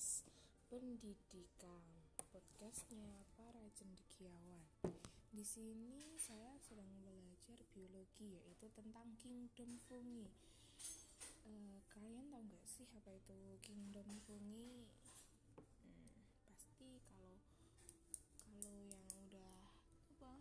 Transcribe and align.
podcast 0.00 0.24
pendidikan. 0.72 1.84
Podcastnya 2.32 3.20
para 3.36 3.60
cendekiawan. 3.76 4.64
Di 5.28 5.44
sini 5.44 6.16
saya 6.16 6.56
sedang 6.56 6.88
belajar 7.04 7.60
biologi 7.76 8.32
yaitu 8.32 8.72
tentang 8.72 9.12
kingdom 9.20 9.76
fungi. 9.84 10.24
E, 11.44 11.52
kalian 11.92 12.32
tahu 12.32 12.48
nggak 12.48 12.64
sih 12.64 12.88
apa 12.96 13.12
itu 13.12 13.60
kingdom 13.60 14.08
fungi? 14.24 14.88
Hmm, 15.84 16.24
pasti 16.48 16.96
kalau 17.04 17.36
kalau 18.48 18.80
yang 18.80 19.04
udah 19.04 19.52
apa 20.16 20.40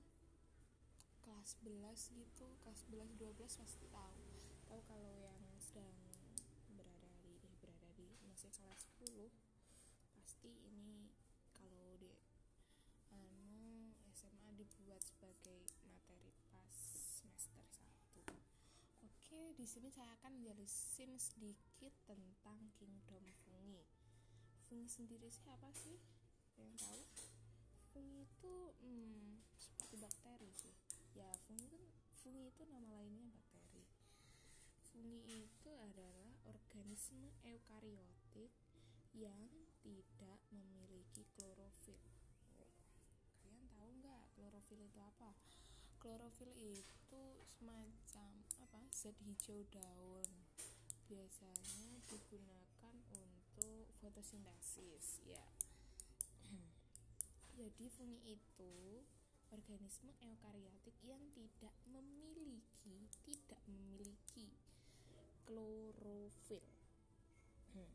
kelas 1.20 1.60
11 1.68 2.16
gitu 2.16 2.48
kelas 2.64 2.80
11 2.88 3.12
12 3.20 3.60
pasti 3.60 3.91
tahu. 3.91 4.23
Tahu 4.71 4.80
kalau 4.88 5.12
yang 5.20 5.44
sedang 5.60 6.00
berada 6.71 7.12
di 7.28 7.36
eh, 7.44 7.55
berada 7.60 7.91
di 8.00 8.07
masih 8.23 8.55
kelas 8.55 8.87
10 9.04 9.49
pasti 10.39 10.56
ini 10.71 11.11
kalau 11.52 12.00
di 12.00 12.16
anu 13.11 13.92
SMA 14.07 14.56
dibuat 14.56 15.04
sebagai 15.04 15.68
materi 15.84 16.32
pas 16.47 16.71
semester 16.96 17.60
1 18.16 18.24
Oke, 19.04 19.52
di 19.60 19.68
sini 19.68 19.92
saya 19.92 20.16
akan 20.16 20.39
jelasin 20.39 21.20
sedikit 21.20 21.92
tentang 22.07 22.71
kingdom 22.80 23.20
fungi. 23.44 23.83
Fungi 24.71 24.88
sendiri 24.88 25.28
siapa 25.28 25.68
sih? 25.75 26.00
Yang 26.56 26.88
tahu? 26.88 27.04
Fungi 27.92 28.24
itu 28.24 28.56
hmm, 28.80 29.44
seperti 29.60 30.00
bakteri 30.00 30.56
sih. 30.56 30.71
Ya, 31.19 31.28
fungi 31.52 31.68
itu 31.68 31.83
fungi 32.23 32.47
itu 32.47 32.64
nama 32.64 32.88
lainnya 32.95 33.28
bakteri. 33.28 33.83
Fungi 34.88 35.19
itu 35.44 35.72
adalah 35.83 36.31
organisme 36.47 37.28
eukariotik 37.44 38.56
yang 39.11 39.52
tidak 39.83 40.08
memiliki 40.59 41.23
klorofil. 41.39 41.99
Kalian 43.39 43.65
tahu 43.71 43.89
nggak 44.03 44.23
klorofil 44.35 44.79
itu 44.83 44.99
apa? 44.99 45.31
Klorofil 46.03 46.51
itu 46.59 47.23
semacam 47.47 48.31
apa? 48.59 48.79
Zat 48.91 49.16
hijau 49.23 49.63
daun. 49.71 50.29
Biasanya 51.07 52.03
digunakan 52.11 52.95
untuk 53.16 53.88
fotosintesis 54.03 55.23
ya. 55.25 55.47
Jadi 57.59 57.88
fungi 57.88 58.38
itu 58.38 59.03
organisme 59.49 60.13
eukariotik 60.21 60.94
yang 61.01 61.21
tidak 61.33 61.73
memiliki 61.89 63.09
tidak 63.25 63.61
memiliki 63.66 64.53
klorofil 65.49 66.66
hmm. 67.73 67.94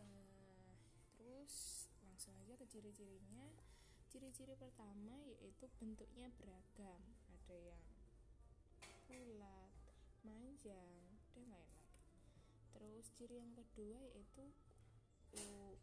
uh, 0.00 0.72
terus 1.20 1.84
langsung 2.22 2.38
aja 2.38 2.54
ke 2.54 2.70
ciri-cirinya. 2.70 3.50
Ciri-ciri 4.06 4.54
pertama 4.54 5.18
yaitu 5.26 5.66
bentuknya 5.82 6.30
beragam. 6.38 7.02
Ada 7.34 7.74
yang 7.74 7.82
bulat 9.10 9.74
manjang 10.22 11.18
dan 11.34 11.42
lain-lain. 11.50 11.98
Terus 12.78 13.10
ciri 13.18 13.42
yang 13.42 13.50
kedua 13.58 13.98
yaitu 14.14 14.54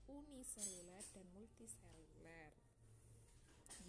uniseluler 0.07 1.03
dan 1.11 1.27
multiseluler. 1.35 2.55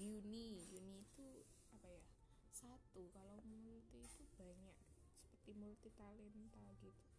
Uni 0.02 0.66
uni 0.74 1.06
itu 1.06 1.46
apa 1.78 1.86
ya? 1.86 2.02
Satu. 2.50 3.14
Kalau 3.14 3.38
multi 3.46 4.02
itu 4.02 4.26
banyak 4.34 4.74
seperti 5.14 5.54
multi 5.54 5.86
talenta 5.94 6.66
gitu. 6.82 7.14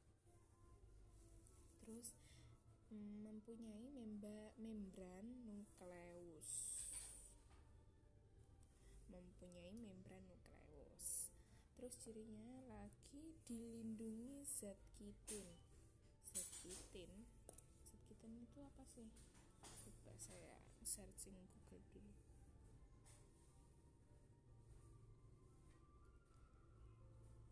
Terus 1.79 2.19
mempunyai 2.91 3.87
memba, 3.95 4.51
membran 4.59 5.47
nukleus. 5.47 6.51
Mempunyai 9.07 9.71
membran 9.79 10.23
nukleus. 10.27 11.31
Terus 11.79 11.95
cirinya 12.03 12.59
lagi 12.67 13.39
dilindungi 13.47 14.43
zat 14.43 14.75
kitin. 14.99 15.47
Zat 16.27 16.47
kitin? 16.59 17.23
Zat 17.87 18.01
kitin 18.11 18.43
itu 18.43 18.59
apa 18.59 18.83
sih? 18.83 19.07
Coba 19.81 20.13
saya 20.19 20.59
searching 20.83 21.47
google 21.55 21.83
dulu. 21.95 22.13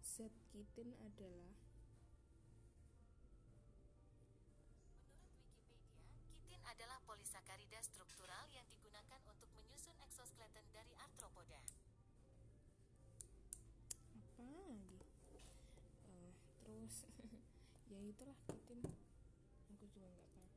Zat 0.04 0.36
kitin 0.52 0.92
adalah 1.00 1.69
adalah 6.80 7.04
polisakarida 7.04 7.76
struktural 7.84 8.48
yang 8.56 8.64
digunakan 8.72 9.20
untuk 9.28 9.52
menyusun 9.52 10.00
eksoskeleton 10.00 10.64
dari 10.72 10.96
arthropoda. 10.96 11.60
Apa 14.16 14.48
lagi? 14.48 15.04
Uh, 16.08 16.32
terus 16.64 17.04
ya 17.92 18.00
itulah 18.00 18.40
kitin. 18.48 18.80
Aku 19.76 19.92
juga 19.92 20.08
nggak 20.08 20.32
paham. 20.32 20.48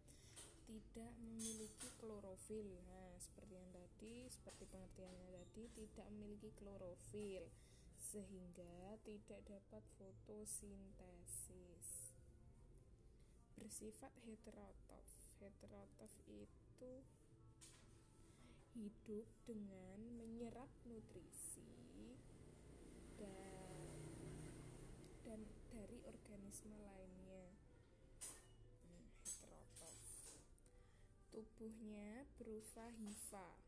Tidak 0.71 1.12
memiliki 1.27 1.91
klorofil. 1.99 2.71
Nah, 2.87 3.19
seperti 3.19 3.59
yang 3.59 3.66
tadi, 3.75 4.31
seperti 4.31 4.62
pengertiannya 4.71 5.27
tadi, 5.27 5.75
tidak 5.75 6.06
memiliki 6.15 6.55
klorofil 6.55 7.50
sehingga 7.99 8.94
tidak 9.03 9.43
dapat 9.50 9.82
fotosintesis 9.99 12.15
bersifat 13.59 14.15
heterotrof. 14.22 15.22
Heterotrof 16.02 16.50
itu 16.82 16.98
hidup 18.74 19.26
dengan 19.46 20.02
menyerap 20.18 20.66
nutrisi 20.82 22.18
dan 23.22 23.86
dan 25.22 25.46
dari 25.70 26.02
organisme 26.02 26.74
lainnya. 26.74 27.54
Hmm, 28.82 29.06
heterotrof. 29.22 30.02
Tubuhnya 31.30 32.26
berupa 32.34 32.90
hifa. 32.98 33.62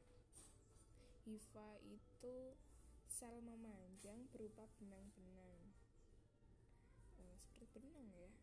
Hifa 1.23 1.79
itu 1.87 2.59
sel 3.07 3.39
memanjang 3.47 4.27
berupa 4.35 4.67
benang-benang. 4.83 5.71
Oh, 7.23 7.39
seperti 7.39 7.79
benang 7.79 8.11
ya 8.19 8.35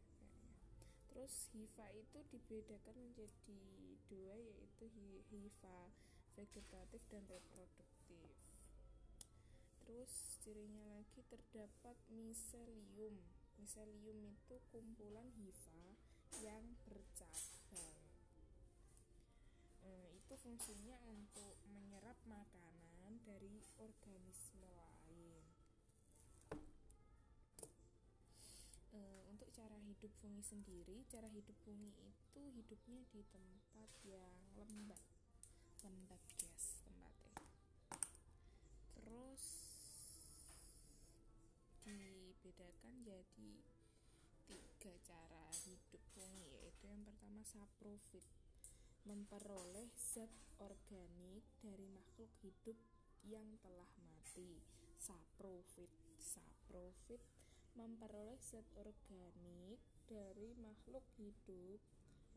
Terus 1.11 1.51
hifa 1.51 1.87
itu 1.91 2.23
dibedakan 2.31 2.95
menjadi 2.95 3.59
dua 4.07 4.35
yaitu 4.39 4.87
hifa 5.27 5.91
vegetatif 6.39 7.03
dan 7.11 7.27
reproduktif. 7.27 8.31
Terus 9.83 10.11
cirinya 10.39 10.87
lagi 10.87 11.19
terdapat 11.27 11.99
miselium. 12.07 13.19
Miselium 13.59 14.23
itu 14.31 14.55
kumpulan 14.71 15.27
hifa 15.35 15.99
yang 16.39 16.63
bercabang. 16.87 17.99
Eh, 19.83 20.07
itu 20.15 20.33
fungsinya 20.39 20.95
untuk 21.11 21.59
menyerap 21.67 22.15
makanan 22.23 23.19
dari 23.27 23.67
organisme 23.75 24.63
lain. 24.79 25.51
e, 28.91 28.99
untuk 29.31 29.49
cara 29.61 29.77
hidup 29.85 30.09
fungi 30.17 30.41
sendiri 30.41 31.05
cara 31.05 31.29
hidup 31.29 31.53
fungi 31.61 31.93
itu 32.01 32.41
hidupnya 32.57 33.05
di 33.13 33.21
tempat 33.29 33.89
yang 34.01 34.33
lembab. 34.57 34.97
Lembab 35.85 36.21
guys 36.41 36.81
tempatnya. 36.81 37.37
Terus 38.97 39.43
dibedakan 42.41 43.05
jadi 43.05 43.51
tiga 44.49 44.93
cara 45.05 45.45
hidup 45.69 46.01
fungi 46.17 46.57
yaitu 46.57 46.89
yang 46.89 47.05
pertama 47.05 47.45
saprofit 47.45 48.25
memperoleh 49.05 49.93
zat 49.93 50.33
organik 50.57 51.45
dari 51.61 51.85
makhluk 51.93 52.33
hidup 52.41 52.77
yang 53.29 53.45
telah 53.61 53.89
mati. 54.01 54.57
Saprofit. 54.97 55.93
Saprofit 56.17 57.21
memperoleh 57.75 58.37
zat 58.43 58.67
organik 58.75 59.79
dari 60.09 60.51
makhluk 60.59 61.03
hidup. 61.15 61.79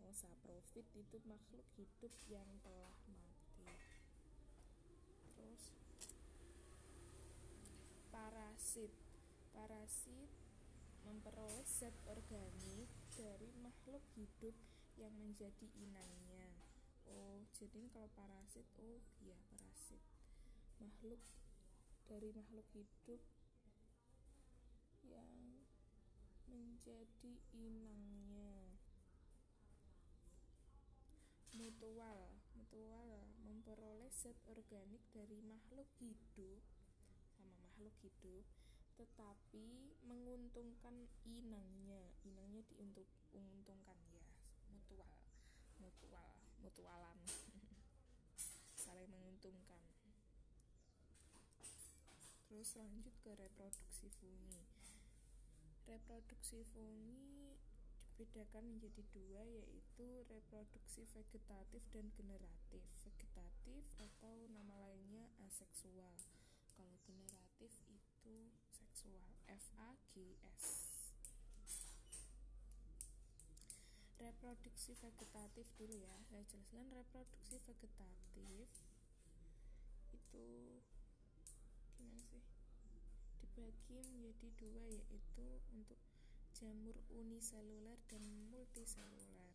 Oh 0.05 0.13
saprofit 0.13 0.85
itu 0.95 1.17
makhluk 1.25 1.65
hidup 1.75 2.13
yang 2.29 2.47
telah 2.61 2.95
mati. 3.09 3.67
Terus 5.35 5.73
parasit. 8.13 8.93
Parasit 9.55 10.31
memperoleh 11.07 11.67
zat 11.67 11.95
organik 12.07 12.91
dari 13.15 13.51
makhluk 13.63 14.03
hidup 14.15 14.55
yang 14.99 15.15
menjadi 15.19 15.67
inangnya. 15.79 16.51
Oh 17.11 17.43
jadi 17.55 17.91
kalau 17.91 18.11
parasit 18.15 18.67
oh 18.79 19.03
iya 19.23 19.39
parasit. 19.51 20.03
Makhluk 20.79 21.21
dari 22.07 22.31
makhluk 22.35 22.67
hidup 22.75 23.21
yang 25.05 25.31
menjadi 26.55 27.33
inangnya. 27.51 28.79
Mutual 31.55 32.39
mutual 32.55 33.27
memperoleh 33.43 34.11
zat 34.15 34.39
organik 34.47 35.03
dari 35.11 35.39
makhluk 35.43 35.87
hidup 35.99 36.63
sama 37.35 37.55
makhluk 37.67 37.95
hidup 38.03 38.47
tetapi 38.95 39.95
menguntungkan 40.07 41.11
inangnya. 41.27 42.15
Inangnya 42.23 42.63
diuntungkan 42.71 43.99
ya. 44.15 44.27
Mutual 44.71 45.19
mutual 45.83 46.31
mutualan. 46.63 47.19
Saling 48.83 49.11
menguntungkan. 49.11 49.83
Terus 52.47 52.71
lanjut 52.79 53.15
ke 53.19 53.35
reproduksi 53.35 54.07
fungi 54.23 54.74
reproduksi 55.85 56.65
fungi 56.73 57.57
dibedakan 58.15 58.79
menjadi 58.79 59.03
dua 59.11 59.43
yaitu 59.43 60.07
reproduksi 60.31 61.03
vegetatif 61.11 61.83
dan 61.91 62.07
generatif. 62.15 62.83
Vegetatif 63.03 63.83
atau 63.99 64.47
nama 64.55 64.79
lainnya 64.87 65.27
aseksual. 65.43 66.15
Kalau 66.79 66.95
generatif 67.07 67.75
itu 67.91 68.37
seksual. 68.71 69.27
F 69.51 69.67
A 69.77 69.99
G 70.15 70.39
S. 70.57 70.63
Reproduksi 74.23 74.97
vegetatif 74.97 75.67
dulu 75.77 76.01
ya. 76.01 76.17
Saya 76.31 76.47
jelaskan 76.49 76.89
reproduksi 76.95 77.61
vegetatif 77.61 78.71
itu 80.15 80.47
gimana 81.99 82.23
sih 82.31 82.43
dibagi 83.55 84.03
menjadi 84.11 84.51
dua 84.59 84.83
yaitu 84.91 85.47
untuk 85.71 86.03
jamur 86.59 86.99
uniseluler 87.07 87.95
dan 88.11 88.27
multiseluler. 88.51 89.55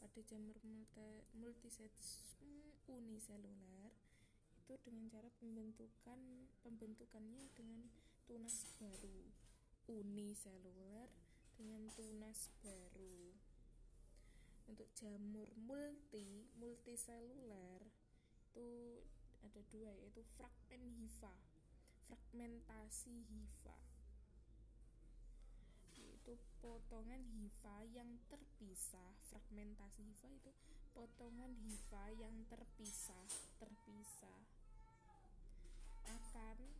Pada 0.00 0.20
jamur 0.24 0.56
multi, 0.64 1.20
uniseluler 2.88 3.92
itu 4.56 4.72
dengan 4.80 5.12
cara 5.12 5.28
pembentukan 5.36 6.48
pembentukannya 6.64 7.52
dengan 7.52 7.84
tunas 8.24 8.64
baru. 8.80 9.28
Uniseluler 9.92 11.12
dengan 11.60 11.84
tunas 11.92 12.48
baru. 12.64 13.36
Untuk 14.72 14.88
jamur 14.96 15.52
multi 15.52 16.48
multiseluler 16.56 17.92
itu 18.56 19.04
ada 19.44 19.60
dua 19.68 19.92
yaitu 20.00 20.24
fragmen 20.32 20.96
hifa 20.96 21.47
fragmentasi 22.08 23.20
hifa 23.28 23.76
yaitu 25.92 26.40
potongan 26.64 27.20
hifa 27.36 27.84
yang 27.92 28.16
terpisah. 28.32 29.12
Fragmentasi 29.28 30.08
hifa 30.08 30.28
itu 30.32 30.50
potongan 30.96 31.52
hifa 31.68 32.08
yang 32.16 32.32
terpisah 32.48 33.28
terpisah. 33.60 34.40
Akan 36.08 36.72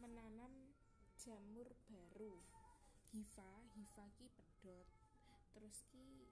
menanam 0.00 0.72
jamur 1.20 1.68
baru. 1.92 2.40
Hifa 3.12 3.68
hifa 3.76 4.04
ki 4.16 4.32
pedot 4.32 4.88
terus 5.50 5.82
ki 5.90 6.30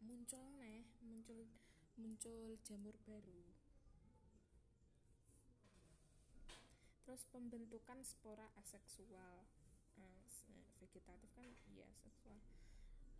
muncul 0.00 0.40
neh 0.56 0.88
muncul 1.04 1.44
muncul 2.00 2.56
jamur 2.64 2.96
baru 3.04 3.57
terus 7.08 7.24
pembentukan 7.32 8.04
spora 8.04 8.52
aseksual. 8.60 9.48
Uh, 9.96 10.20
vegetatif 10.76 11.32
kan 11.32 11.48
iya 11.72 11.88
seksual. 11.96 12.36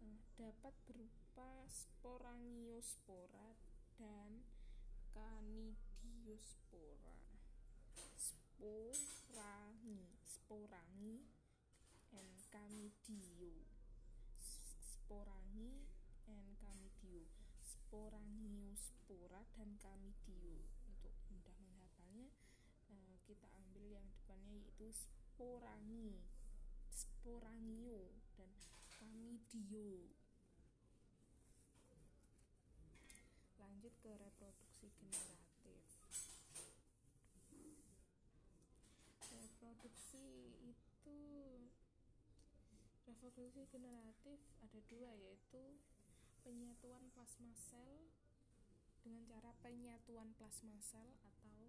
Uh, 0.04 0.20
dapat 0.36 0.76
berupa 0.84 1.64
sporangiospora 1.64 3.56
dan 3.96 4.44
canidiospora. 5.16 7.16
Sporangi 8.12 10.04
sporangi 10.20 11.24
and 12.12 12.44
canidio. 12.52 13.64
Sporangi 14.36 15.88
and 16.28 16.60
canidio. 16.60 17.24
Sporangiospora 17.64 19.48
dan 19.56 19.80
canidio 19.80 20.60
untuk 20.92 21.16
mudah 21.32 21.56
menghafalnya 21.56 22.28
Eh, 22.88 23.16
kita 23.28 23.44
ambil 23.52 23.84
depannya 24.48 24.64
yaitu 24.64 24.88
sporangi. 24.96 26.24
Sporangio 26.88 28.16
dan 28.34 28.48
kamidio 28.96 30.08
lanjut 33.60 33.92
ke 34.00 34.10
reproduksi 34.16 34.88
generatif. 34.96 35.84
Reproduksi 39.28 40.56
itu 40.64 41.20
reproduksi 43.04 43.62
generatif 43.68 44.40
ada 44.64 44.80
dua 44.88 45.12
yaitu 45.12 45.76
penyatuan 46.40 47.12
plasma 47.12 47.52
sel 47.52 48.08
dengan 49.04 49.28
cara 49.28 49.52
penyatuan 49.60 50.32
plasma 50.40 50.80
sel 50.80 51.12
atau 51.20 51.68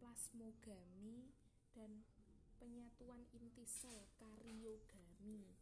plasmogami 0.00 1.37
dan 1.76 2.04
penyatuan 2.58 3.24
inti 3.32 3.64
sel 3.68 4.08
kariogami. 4.16 5.56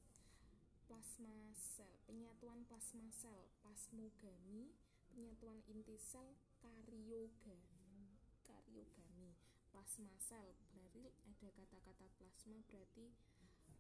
Plasma 0.87 1.51
sel 1.55 1.91
penyatuan 2.07 2.63
plasma 2.71 3.11
sel 3.11 3.51
plasmogami 3.63 4.71
penyatuan 5.11 5.59
inti 5.67 5.99
sel 5.99 6.39
kariogami. 6.63 8.19
Kariogami 8.47 9.35
plasma 9.75 10.15
sel. 10.19 10.55
Berarti 10.73 11.11
ada 11.27 11.49
kata-kata 11.51 12.07
plasma 12.17 12.59
berarti 12.71 13.11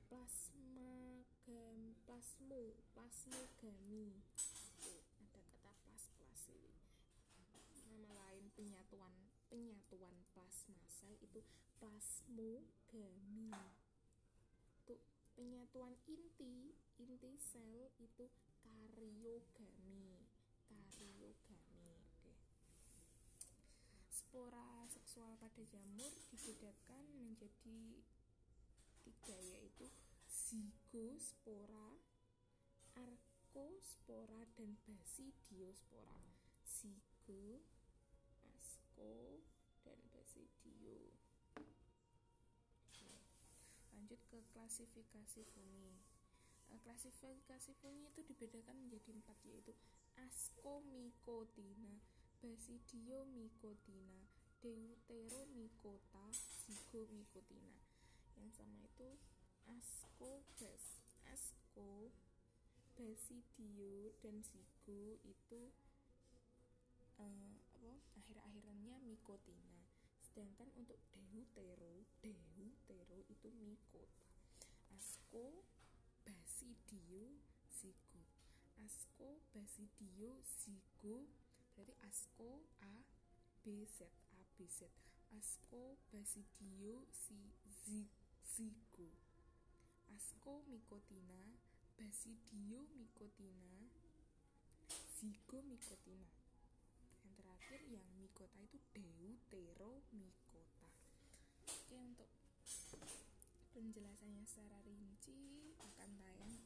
plasma 0.06 1.22
gam 1.46 1.94
plasmo 2.06 2.74
plasmogami. 2.94 4.22
Ada 5.22 5.40
kata 5.40 5.70
plas 5.82 6.04
plas 6.18 6.42
nama 7.86 8.10
lain 8.12 8.50
penyatuan 8.52 9.14
penyatuan 9.48 10.14
plasma 10.34 10.82
sel 10.90 11.14
itu 11.22 11.40
plasmogami 11.78 13.52
untuk 14.80 15.00
penyatuan 15.36 15.94
inti 16.08 16.72
inti 16.96 17.32
sel 17.36 17.92
itu 18.00 18.24
kariogami. 18.64 20.24
Kariogami 20.66 21.92
oke. 21.92 22.32
Spora 24.08 24.88
seksual 24.88 25.36
pada 25.36 25.62
jamur 25.68 26.12
dibedakan 26.32 27.04
menjadi 27.12 28.00
tiga 29.04 29.36
yaitu 29.38 29.86
zigospora 30.26 32.00
arkospora 32.96 34.48
dan 34.56 34.76
basidiospora. 34.88 36.20
Zigo 36.64 37.60
Asko 38.44 39.45
ke 44.36 44.44
klasifikasi 44.52 45.48
fungi 45.56 45.96
eh, 46.68 46.80
klasifikasi 46.84 47.72
fungi 47.80 48.04
itu 48.12 48.20
dibedakan 48.20 48.76
menjadi 48.84 49.16
empat 49.16 49.40
yaitu 49.48 49.72
Ascomycotina, 50.16 52.00
Basidiomycotina, 52.40 54.28
Deuteromycota, 54.60 56.24
Zygomycotina. 56.32 57.80
Yang 58.36 58.50
sama 58.60 58.80
itu 58.84 59.16
Ascobas, 59.68 61.00
Asco, 61.28 62.12
Basidio 62.96 64.12
dan 64.20 64.40
Zigo 64.40 65.20
itu 65.24 65.72
uh, 67.20 67.56
apa 67.76 67.92
akhir-akhirannya 68.20 69.00
mikotina 69.04 69.84
sedangkan 70.20 70.68
untuk 70.76 71.00
deutero 71.16 72.04
deutero 72.20 73.20
itu 73.28 73.48
mikota 73.56 74.25
asko 74.96 75.44
basidio 76.26 77.24
zigo 77.76 78.22
asko 78.84 79.28
basidio 79.54 80.30
zigo 80.60 81.16
berarti 81.74 81.94
asko 82.08 82.48
a 82.80 82.92
b 83.62 83.84
z 83.96 83.98
a 84.38 84.40
b 84.54 84.66
z. 84.76 84.78
Asko 85.38 85.80
basidio 86.12 86.94
si 87.12 87.38
zi, 87.84 88.00
zigo 88.52 89.08
asko 90.14 90.52
mikotina 90.70 91.40
basidio 91.98 92.80
mikotina 92.96 93.72
zigo 95.18 95.58
mikotina 95.70 96.30
yang 97.24 97.32
terakhir 97.36 97.80
yang 97.90 98.06
mikota 98.16 98.58
itu 98.64 98.78
deuteromikota 98.94 100.88
oke 101.66 101.94
untuk 101.98 102.30
penjelasannya 103.76 104.40
secara 104.48 104.80
rinci 104.88 105.36
akan 105.84 106.16
tayang 106.16 106.56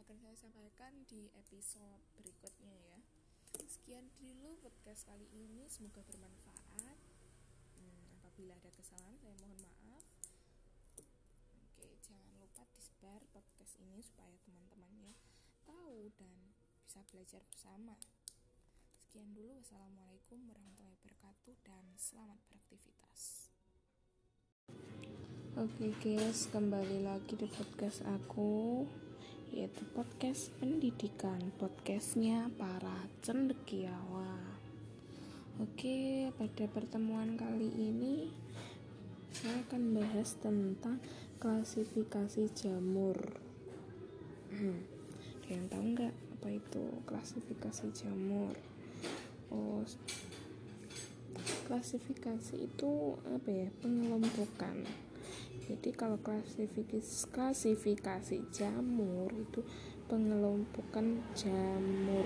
akan 0.00 0.16
saya 0.16 0.32
sampaikan 0.32 1.04
di 1.04 1.28
episode 1.36 2.00
berikutnya 2.16 2.72
ya. 2.72 2.98
Sekian 3.68 4.08
dulu 4.16 4.56
podcast 4.64 5.04
kali 5.04 5.28
ini 5.28 5.68
semoga 5.68 6.00
bermanfaat. 6.08 6.96
Hmm, 7.76 8.16
apabila 8.16 8.56
ada 8.56 8.72
kesalahan 8.72 9.20
saya 9.20 9.36
mohon 9.44 9.60
maaf. 9.60 10.00
Oke 11.68 12.00
jangan 12.00 12.32
lupa 12.40 12.64
disebar 12.72 13.20
podcast 13.28 13.76
ini 13.84 14.00
supaya 14.00 14.40
teman-temannya 14.48 15.12
tahu 15.68 16.08
dan 16.16 16.56
bisa 16.80 17.04
belajar 17.12 17.44
bersama. 17.44 18.00
Sekian 19.04 19.36
dulu 19.36 19.60
wassalamualaikum 19.60 20.48
warahmatullahi 20.48 20.96
wabarakatuh 20.96 21.60
dan 21.60 21.84
selamat 22.00 22.40
beraktivitas 22.48 23.52
Oke 25.58 25.90
guys, 25.98 26.46
kembali 26.54 27.02
lagi 27.02 27.34
di 27.34 27.50
podcast 27.50 28.06
aku 28.06 28.86
yaitu 29.50 29.82
podcast 29.90 30.54
pendidikan 30.62 31.50
podcastnya 31.58 32.46
para 32.54 33.10
cendekiawa. 33.26 34.38
Oke 35.58 36.30
pada 36.38 36.62
pertemuan 36.70 37.34
kali 37.34 37.74
ini 37.74 38.30
saya 39.34 39.58
akan 39.66 39.98
bahas 39.98 40.38
tentang 40.38 41.02
klasifikasi 41.42 42.54
jamur. 42.54 43.18
Hmm, 44.54 44.78
ada 45.42 45.48
yang 45.50 45.66
tahu 45.66 45.84
nggak 45.98 46.14
apa 46.38 46.48
itu 46.54 46.84
klasifikasi 47.02 47.86
jamur? 47.98 48.54
Oh 49.50 49.82
klasifikasi 51.66 52.54
itu 52.62 53.18
apa 53.26 53.48
ya 53.50 53.68
pengelompokan 53.82 54.86
jadi 55.68 55.92
kalau 55.92 56.16
klasifikasi 56.24 57.28
klasifikasi 57.28 58.40
jamur 58.48 59.28
itu 59.36 59.60
pengelompokan 60.08 61.20
jamur. 61.36 62.24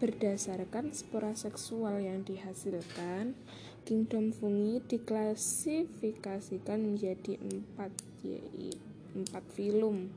Berdasarkan 0.00 0.96
spora 0.96 1.36
seksual 1.36 2.00
yang 2.00 2.24
dihasilkan 2.24 3.36
kingdom 3.84 4.32
fungi 4.32 4.80
diklasifikasikan 4.88 6.80
menjadi 6.80 7.36
empat 7.36 7.92
yaitu 8.24 8.72
empat 9.12 9.44
filum 9.52 10.08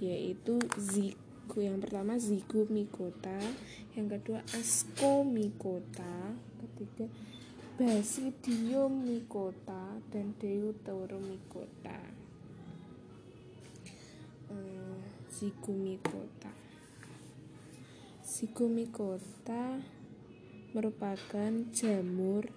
yaitu 0.00 0.62
zigo 0.78 1.58
yang 1.58 1.82
pertama 1.82 2.20
zigomycota 2.20 3.40
yang 3.98 4.06
kedua 4.06 4.44
ascomycota 4.54 6.38
ketiga 6.62 7.10
Basidium 7.78 9.06
mycota 9.06 10.02
dan 10.10 10.34
Deuterum 10.34 11.22
mycota. 11.22 11.94
Hmm, 14.50 14.98
Zigomycota. 15.30 16.50
Zigomycota 18.26 19.78
merupakan 20.74 21.52
jamur 21.70 22.50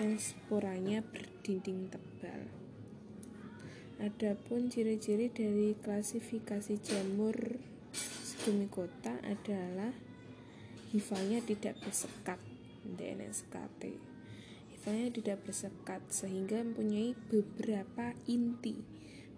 yang 0.00 0.16
sporanya 0.16 1.04
berdinding 1.04 1.92
tebal. 1.92 2.48
Adapun 4.00 4.72
ciri-ciri 4.72 5.28
dari 5.28 5.76
klasifikasi 5.76 6.80
jamur 6.80 7.60
Zigomycota 8.24 9.20
adalah 9.20 9.92
hifanya 10.96 11.44
tidak 11.44 11.76
bersekat, 11.84 12.40
DNSKT 12.88 14.11
Hifanya 14.82 15.14
tidak 15.14 15.46
bersekat 15.46 16.02
sehingga 16.10 16.58
mempunyai 16.58 17.14
beberapa 17.30 18.18
inti. 18.26 18.82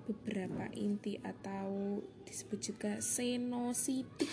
Beberapa 0.09 0.73
inti 0.73 1.21
atau 1.21 2.01
disebut 2.25 2.61
juga 2.65 2.93
senositik. 3.05 4.33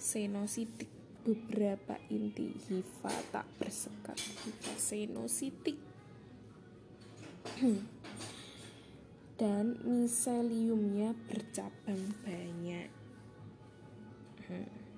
Senositik 0.00 0.88
beberapa 1.28 2.00
inti. 2.08 2.56
Hifa 2.56 3.12
tak 3.28 3.44
bersekat 3.60 4.16
hifa 4.16 4.72
senositik. 4.80 5.76
Dan 9.44 9.76
miseliumnya 9.84 11.12
bercabang 11.28 12.16
banyak. 12.24 12.88
Hmm. 14.48 14.89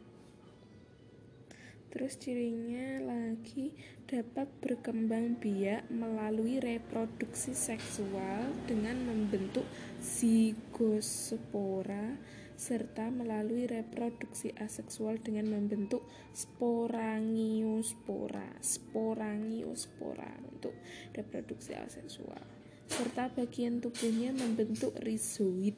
Terus 1.92 2.16
cirinya 2.16 3.04
lagi 3.04 3.76
dapat 4.08 4.48
berkembang 4.64 5.36
biak 5.36 5.92
melalui 5.92 6.56
reproduksi 6.56 7.52
seksual 7.52 8.48
dengan 8.64 8.96
membentuk 9.04 9.68
zigospora 10.00 12.16
serta 12.62 13.10
melalui 13.10 13.66
reproduksi 13.66 14.54
aseksual 14.54 15.18
dengan 15.18 15.50
membentuk 15.50 16.06
sporangiospora 16.30 18.62
sporangiospora 18.62 20.30
untuk 20.46 20.70
reproduksi 21.10 21.74
aseksual 21.74 22.38
serta 22.86 23.34
bagian 23.34 23.82
tubuhnya 23.82 24.30
membentuk 24.30 24.94
rhizoid 25.02 25.74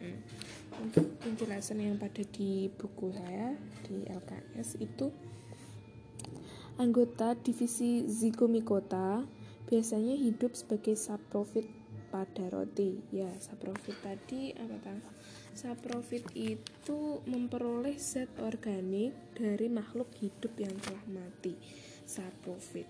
hmm. 0.00 0.24
Untuk 0.82 1.06
penjelasan 1.22 1.80
yang 1.80 1.96
pada 1.96 2.22
di 2.24 2.68
buku 2.72 3.12
saya 3.14 3.56
di 3.86 4.04
LKS 4.06 4.80
itu 4.82 5.12
Anggota 6.76 7.32
divisi 7.32 8.04
Zygomicota 8.04 9.24
biasanya 9.64 10.12
hidup 10.12 10.52
sebagai 10.52 10.92
saprofit 10.92 11.64
pada 12.12 12.52
roti. 12.52 13.00
Ya, 13.08 13.32
saprofit 13.40 13.96
tadi 14.04 14.52
apa 14.52 14.76
tak? 14.84 15.00
Saprofit 15.56 16.28
itu 16.36 17.24
memperoleh 17.24 17.96
zat 17.96 18.28
organik 18.44 19.16
dari 19.32 19.72
makhluk 19.72 20.12
hidup 20.20 20.52
yang 20.60 20.76
telah 20.84 21.04
mati. 21.08 21.56
Saprofit. 22.04 22.84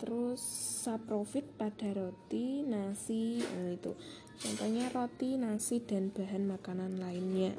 Terus 0.00 0.40
saprofit 0.80 1.44
pada 1.60 1.92
roti, 1.92 2.64
nasi, 2.64 3.44
nah 3.44 3.76
itu. 3.76 3.92
Contohnya 4.40 4.88
roti, 4.88 5.36
nasi 5.36 5.84
dan 5.84 6.08
bahan 6.08 6.48
makanan 6.48 6.96
lainnya 6.96 7.52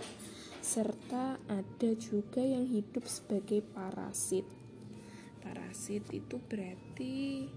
serta 0.61 1.37
ada 1.45 1.91
juga 1.97 2.41
yang 2.41 2.65
hidup 2.65 3.05
sebagai 3.05 3.61
parasit. 3.61 4.45
Parasit 5.41 6.05
itu 6.09 6.41
berarti 6.41 7.49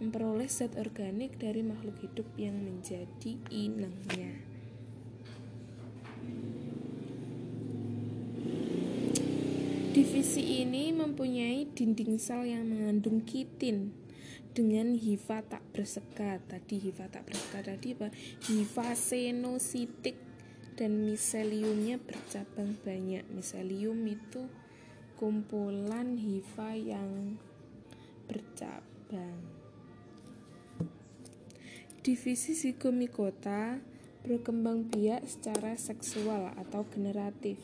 memperoleh 0.00 0.48
zat 0.48 0.76
organik 0.76 1.36
dari 1.36 1.60
makhluk 1.60 2.00
hidup 2.00 2.28
yang 2.36 2.56
menjadi 2.56 3.36
inangnya. 3.48 4.32
Divisi 9.92 10.64
ini 10.64 10.92
mempunyai 10.96 11.68
dinding 11.76 12.16
sel 12.16 12.48
yang 12.48 12.68
mengandung 12.68 13.20
kitin 13.24 13.99
dengan 14.50 14.94
hifa 14.98 15.42
tak 15.46 15.62
bersekat. 15.70 16.42
Tadi 16.50 16.76
hifa 16.90 17.06
tak 17.06 17.26
bersekat 17.30 17.70
tadi 17.70 17.94
apa? 17.94 18.08
Hifa 18.46 18.94
senositik 18.98 20.18
dan 20.74 21.06
miseliumnya 21.06 22.00
bercabang 22.02 22.74
banyak. 22.82 23.24
Miselium 23.30 24.00
itu 24.08 24.48
kumpulan 25.20 26.16
hifa 26.16 26.74
yang 26.74 27.36
bercabang. 28.26 29.38
Divisi 32.00 32.56
zigomikota 32.56 33.76
berkembang 34.24 34.88
biak 34.88 35.24
secara 35.28 35.76
seksual 35.76 36.52
atau 36.56 36.88
generatif 36.88 37.60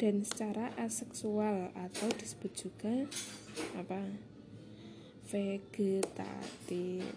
dan 0.00 0.24
secara 0.24 0.72
aseksual 0.80 1.72
atau 1.76 2.08
disebut 2.16 2.52
juga 2.56 3.08
apa 3.78 4.33
vegetatif 5.34 7.10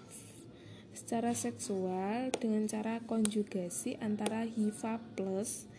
secara 0.97 1.37
seksual 1.37 2.33
dengan 2.33 2.65
cara 2.65 2.97
konjugasi 3.05 4.01
antara 4.01 4.41
hifa 4.49 4.97
plus 5.13 5.69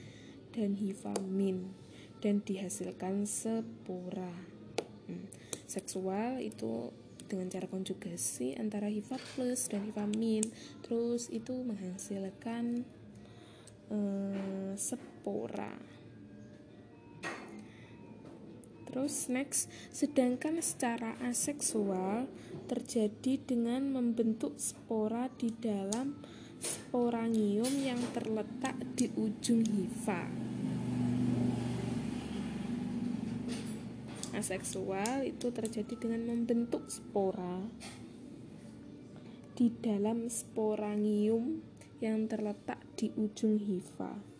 dan 0.54 0.78
hifa 0.78 1.18
min 1.26 1.74
dan 2.22 2.38
dihasilkan 2.46 3.26
spora. 3.26 4.30
Hmm. 5.10 5.26
Seksual 5.66 6.38
itu 6.46 6.94
dengan 7.26 7.50
cara 7.50 7.66
konjugasi 7.66 8.54
antara 8.54 8.86
hifa 8.86 9.18
plus 9.34 9.66
dan 9.66 9.90
hifa 9.90 10.06
min, 10.06 10.46
terus 10.86 11.26
itu 11.34 11.66
menghasilkan 11.66 12.86
spora. 14.78 15.97
Terus 18.98 19.30
next, 19.30 19.70
sedangkan 19.94 20.58
secara 20.58 21.14
aseksual 21.22 22.26
terjadi 22.66 23.38
dengan 23.46 23.94
membentuk 23.94 24.58
spora 24.58 25.30
di 25.38 25.54
dalam 25.54 26.18
sporangium 26.58 27.70
yang 27.78 28.02
terletak 28.10 28.74
di 28.98 29.06
ujung 29.14 29.62
hifa. 29.62 30.26
Aseksual 34.34 35.30
itu 35.30 35.46
terjadi 35.46 35.94
dengan 35.94 36.34
membentuk 36.34 36.90
spora 36.90 37.70
di 39.54 39.70
dalam 39.78 40.26
sporangium 40.26 41.62
yang 42.02 42.26
terletak 42.26 42.82
di 42.98 43.14
ujung 43.14 43.62
hifa. 43.62 44.37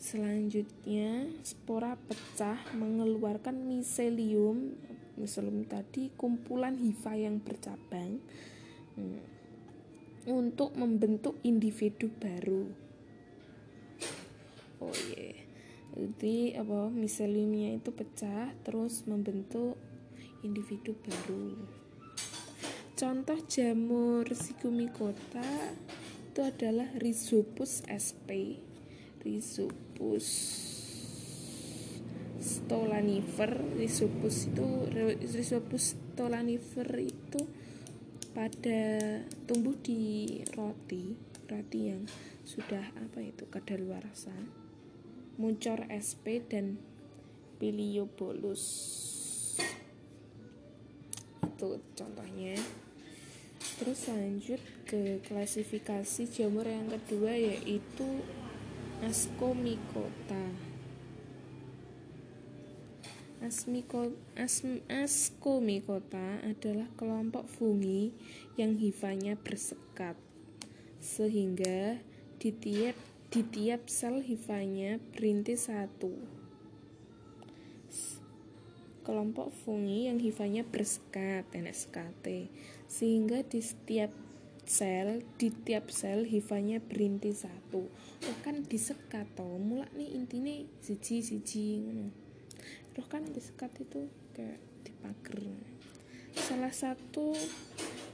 Selanjutnya, 0.00 1.28
spora 1.44 1.92
pecah 1.92 2.56
mengeluarkan 2.72 3.68
miselium, 3.68 4.72
miselium 5.20 5.68
tadi 5.68 6.08
kumpulan 6.16 6.72
hifa 6.80 7.20
yang 7.20 7.36
bercabang 7.36 8.16
hmm, 8.96 9.20
untuk 10.24 10.72
membentuk 10.72 11.36
individu 11.44 12.08
baru. 12.16 12.64
Oh 14.80 14.96
iya, 15.12 15.36
yeah. 15.36 15.40
jadi 15.92 16.64
apa 16.64 16.88
miseliumnya 16.88 17.76
itu 17.76 17.92
pecah 17.92 18.56
terus 18.64 19.04
membentuk 19.04 19.76
individu 20.40 20.96
baru. 20.96 21.60
Contoh 22.96 23.36
jamur 23.44 24.24
sigumicota 24.32 25.44
itu 26.32 26.40
adalah 26.40 26.88
Rhizopus 26.96 27.84
sp 27.84 28.69
Rhizopus 29.20 30.28
stolanifer. 32.40 33.52
Rhizopus 33.76 34.48
itu 34.48 34.66
Rhizopus 35.20 35.94
stolanifer 35.94 36.88
itu 36.98 37.40
pada 38.30 38.80
tumbuh 39.44 39.74
di 39.82 40.38
roti 40.54 41.12
roti 41.50 41.80
yang 41.90 42.06
sudah 42.46 42.94
apa 42.94 43.18
itu 43.26 43.42
kadaluarsa 43.50 44.30
muncor 45.40 45.88
SP 45.88 46.44
dan 46.44 46.76
piliobolus. 47.56 48.64
Itu 51.44 51.80
contohnya. 51.96 52.56
Terus 53.80 54.08
lanjut 54.12 54.60
ke 54.84 55.24
klasifikasi 55.24 56.28
jamur 56.28 56.68
yang 56.68 56.92
kedua 56.92 57.32
yaitu 57.32 58.24
Asm, 63.40 63.80
Ascomycota 64.92 66.44
adalah 66.44 66.84
kelompok 67.00 67.48
fungi 67.48 68.12
yang 68.60 68.76
hifanya 68.76 69.40
bersekat 69.40 70.20
sehingga 71.00 71.96
di 72.36 72.52
tiap 72.52 72.92
di 73.32 73.40
tiap 73.40 73.88
sel 73.88 74.20
hifanya 74.20 75.00
berintis 75.16 75.72
satu. 75.72 76.12
Kelompok 79.00 79.48
fungi 79.64 80.12
yang 80.12 80.20
hifanya 80.20 80.60
bersekat 80.68 81.48
NSKT 81.56 82.52
sehingga 82.84 83.40
di 83.48 83.64
setiap 83.64 84.12
sel 84.70 85.26
di 85.34 85.50
tiap 85.50 85.90
sel 85.90 86.22
hifanya 86.30 86.78
berinti 86.78 87.34
satu. 87.34 87.90
Oh 88.22 88.38
kan 88.46 88.62
disekat 88.62 89.26
toh 89.34 89.58
mulak 89.58 89.90
nih 89.98 90.14
intinya 90.14 90.54
siji 90.78 91.26
siji 91.26 91.82
roh 92.94 93.06
kan 93.10 93.26
disekat 93.26 93.74
itu 93.82 94.06
kayak 94.30 94.62
dipager. 94.86 95.58
Salah 96.38 96.70
satu 96.70 97.34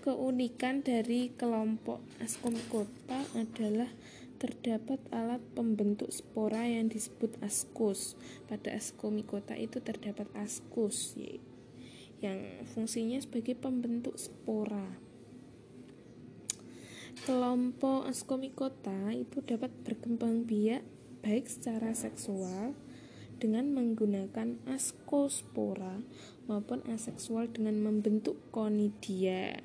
keunikan 0.00 0.80
dari 0.80 1.28
kelompok 1.36 2.00
ascomycota 2.24 3.20
adalah 3.36 3.92
terdapat 4.40 5.00
alat 5.12 5.44
pembentuk 5.52 6.08
spora 6.08 6.64
yang 6.64 6.88
disebut 6.88 7.36
askus. 7.44 8.16
Pada 8.48 8.72
ascomycota 8.72 9.52
itu 9.60 9.84
terdapat 9.84 10.28
askus 10.40 11.20
yang 12.24 12.40
fungsinya 12.72 13.20
sebagai 13.20 13.60
pembentuk 13.60 14.16
spora 14.16 15.05
Kelompok 17.24 18.04
askomikota 18.04 19.14
itu 19.16 19.40
dapat 19.40 19.72
berkembang 19.80 20.44
biak 20.44 20.84
baik 21.24 21.48
secara 21.48 21.96
seksual 21.96 22.76
dengan 23.40 23.72
menggunakan 23.72 24.60
askospora 24.68 26.00
maupun 26.44 26.84
aseksual 26.88 27.48
dengan 27.48 27.80
membentuk 27.80 28.36
konidia. 28.52 29.56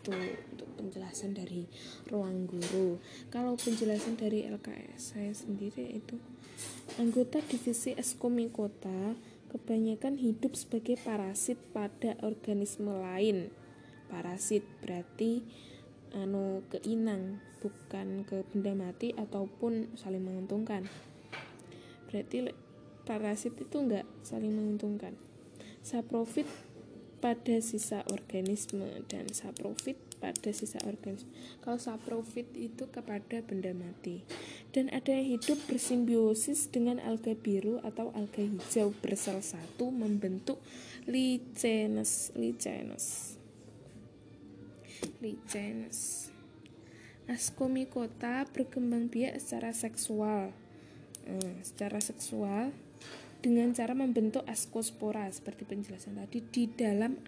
Itu 0.00 0.16
untuk 0.16 0.68
penjelasan 0.80 1.36
dari 1.36 1.68
ruang 2.08 2.48
guru. 2.48 2.96
Kalau 3.28 3.60
penjelasan 3.60 4.16
dari 4.16 4.48
LKS 4.48 5.16
saya 5.16 5.32
sendiri 5.36 6.00
itu 6.00 6.16
anggota 6.96 7.44
divisi 7.44 7.92
askomikota 7.92 9.16
kebanyakan 9.50 10.16
hidup 10.16 10.56
sebagai 10.56 10.96
parasit 11.00 11.60
pada 11.76 12.16
organisme 12.22 12.88
lain. 12.88 13.50
Parasit 14.08 14.66
berarti 14.82 15.42
anu 16.14 16.64
ke 16.70 16.82
inang 16.82 17.38
bukan 17.60 18.24
ke 18.26 18.42
benda 18.50 18.72
mati 18.74 19.12
ataupun 19.14 19.94
saling 19.94 20.24
menguntungkan. 20.24 20.88
Berarti 22.10 22.50
parasit 23.06 23.54
itu 23.60 23.76
enggak 23.78 24.06
saling 24.26 24.50
menguntungkan. 24.50 25.14
Saprofit 25.80 26.48
pada 27.20 27.60
sisa 27.60 28.00
organisme 28.08 29.04
dan 29.06 29.28
saprofit 29.30 29.96
pada 30.20 30.52
sisa 30.52 30.80
organisme. 30.84 31.28
Kalau 31.64 31.80
saprofit 31.80 32.48
itu 32.56 32.88
kepada 32.88 33.40
benda 33.44 33.72
mati. 33.72 34.24
Dan 34.72 34.88
ada 34.92 35.12
yang 35.12 35.36
hidup 35.36 35.60
bersimbiosis 35.68 36.68
dengan 36.68 37.00
alga 37.00 37.36
biru 37.36 37.80
atau 37.84 38.12
alga 38.16 38.44
hijau 38.44 38.92
bersel 39.00 39.40
satu 39.40 39.92
membentuk 39.92 40.60
lichenes 41.08 42.32
lichenes 42.36 43.39
Lichens. 45.20 46.28
Ascomycota 47.28 48.48
berkembang 48.50 49.12
biak 49.12 49.36
secara 49.38 49.70
seksual. 49.76 50.50
Hmm, 51.28 51.60
secara 51.60 52.00
seksual 52.00 52.72
dengan 53.40 53.72
cara 53.72 53.96
membentuk 53.96 54.44
askospora 54.48 55.28
seperti 55.32 55.68
penjelasan 55.68 56.16
tadi 56.16 56.44
di 56.44 56.64
dalam 56.68 57.20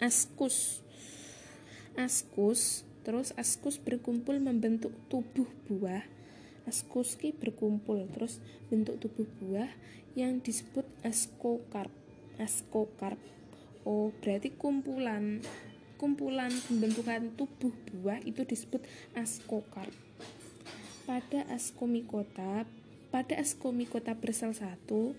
askus. 0.00 0.80
Askus, 1.94 2.82
terus 3.06 3.30
askus 3.36 3.76
berkumpul 3.80 4.40
membentuk 4.40 4.92
tubuh 5.12 5.46
buah. 5.68 6.02
Askus 6.64 7.20
ki 7.20 7.36
berkumpul 7.36 8.08
terus 8.16 8.40
bentuk 8.72 8.96
tubuh 8.98 9.28
buah 9.40 9.68
yang 10.16 10.40
disebut 10.40 10.88
askokarp. 11.04 11.92
Askokarp. 12.40 13.20
Oh, 13.84 14.10
berarti 14.24 14.56
kumpulan 14.56 15.44
kumpulan 15.96 16.50
pembentukan 16.68 17.32
tubuh 17.34 17.72
buah 17.90 18.20
itu 18.22 18.42
disebut 18.46 18.82
askokarp. 19.16 19.94
Pada 21.04 21.44
askomikota, 21.52 22.64
pada 23.12 23.34
askomikota 23.36 24.16
bersel 24.16 24.56
satu 24.56 25.12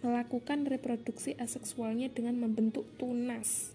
melakukan 0.00 0.64
reproduksi 0.64 1.36
aseksualnya 1.36 2.08
dengan 2.08 2.38
membentuk 2.38 2.86
tunas. 2.96 3.74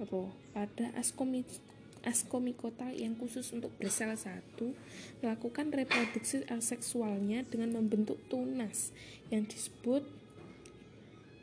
Apa? 0.00 0.32
Pada 0.50 0.90
askomikota 0.98 1.74
askomikota 2.04 2.92
yang 2.92 3.16
khusus 3.16 3.48
untuk 3.56 3.72
bersel 3.80 4.12
satu 4.12 4.76
melakukan 5.24 5.72
reproduksi 5.72 6.44
aseksualnya 6.52 7.48
dengan 7.48 7.80
membentuk 7.80 8.20
tunas 8.28 8.92
yang 9.32 9.48
disebut 9.48 10.04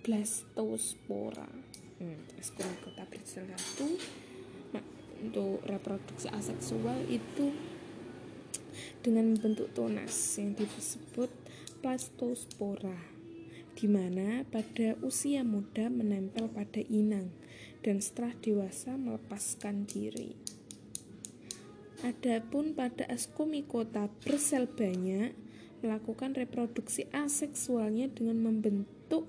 blastospora 0.06 1.50
hmm, 2.02 2.42
bersel 3.14 3.46
satu 3.54 3.88
nah, 4.74 4.86
untuk 5.22 5.62
reproduksi 5.70 6.28
aseksual 6.34 7.06
itu 7.06 7.54
dengan 9.06 9.38
bentuk 9.38 9.70
tunas 9.78 10.14
yang 10.42 10.58
disebut 10.58 11.30
plastospora 11.86 13.22
di 13.78 13.88
mana 13.88 14.44
pada 14.50 14.98
usia 15.02 15.46
muda 15.46 15.88
menempel 15.88 16.50
pada 16.52 16.82
inang 16.90 17.32
dan 17.82 17.98
setelah 17.98 18.38
dewasa 18.38 18.94
melepaskan 18.94 19.90
diri. 19.90 20.38
Adapun 22.02 22.74
pada 22.74 23.06
askomikota 23.10 24.10
bersel 24.26 24.66
banyak 24.66 25.34
melakukan 25.82 26.38
reproduksi 26.38 27.10
aseksualnya 27.14 28.10
dengan 28.10 28.42
membentuk 28.42 29.26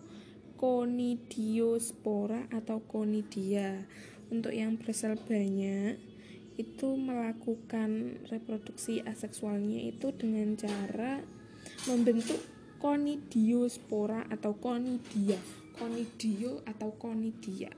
konidiospora 0.63 2.47
atau 2.55 2.79
konidia. 2.87 3.83
Untuk 4.31 4.55
yang 4.55 4.79
bersel 4.79 5.19
banyak 5.19 5.99
itu 6.55 6.89
melakukan 6.95 8.23
reproduksi 8.31 9.03
aseksualnya 9.03 9.91
itu 9.91 10.15
dengan 10.15 10.55
cara 10.55 11.19
membentuk 11.91 12.39
konidiospora 12.79 14.31
atau 14.31 14.55
konidia. 14.55 15.35
Konidio 15.75 16.63
atau 16.63 16.95
konidia. 16.95 17.75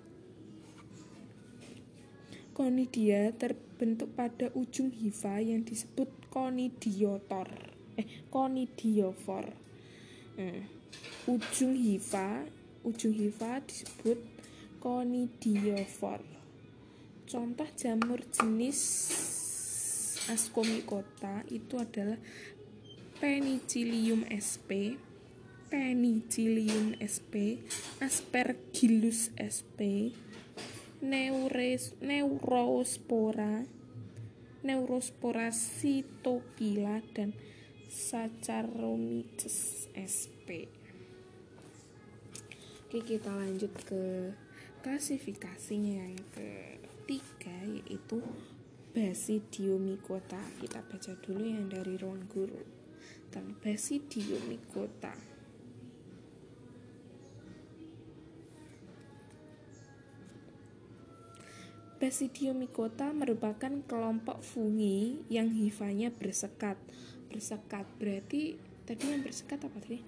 Konidia 2.52 3.32
terbentuk 3.32 4.12
pada 4.12 4.52
ujung 4.52 4.92
hifa 4.92 5.40
yang 5.40 5.64
disebut 5.64 6.12
konidiotor. 6.28 7.48
Eh, 7.96 8.28
konidiofor. 8.28 9.56
Nah, 10.36 10.60
ujung 11.24 11.72
hifa 11.72 12.44
ujung 12.84 13.16
hifa 13.16 13.64
disebut 13.64 14.20
conidiophore. 14.78 16.28
Contoh 17.24 17.66
jamur 17.72 18.20
jenis 18.28 18.80
Ascomycota 20.28 21.44
itu 21.52 21.76
adalah 21.80 22.16
Penicillium 23.20 24.24
sp 24.40 24.96
Penicillium 25.72 26.96
sp 27.00 27.64
Aspergillus 28.00 29.32
sp 29.40 30.12
Neures, 31.04 31.96
Neurospora 32.00 33.64
Neurospora 34.64 35.52
cytopila 35.52 37.04
dan 37.12 37.36
Saccharomyces 37.88 39.88
sp 39.96 40.83
Oke 42.94 43.18
kita 43.18 43.26
lanjut 43.26 43.74
ke 43.90 44.30
klasifikasinya 44.86 46.06
yang 46.06 46.14
ketiga 46.30 47.50
yaitu 47.66 48.22
Basidiomycota. 48.94 50.38
Kita 50.62 50.78
baca 50.78 51.12
dulu 51.18 51.42
yang 51.42 51.66
dari 51.66 51.98
ruang 51.98 52.22
guru. 52.30 52.62
Tentang 53.34 53.58
Basidiomycota. 53.58 55.10
Basidiomycota 61.98 63.10
merupakan 63.10 63.74
kelompok 63.90 64.38
fungi 64.38 65.18
yang 65.26 65.50
hifanya 65.50 66.14
bersekat. 66.14 66.78
Bersekat 67.26 67.90
berarti 67.98 68.54
tadi 68.84 69.10
yang 69.10 69.24
bersekat 69.24 69.60
apa 69.64 69.76
tadi? 69.80 70.00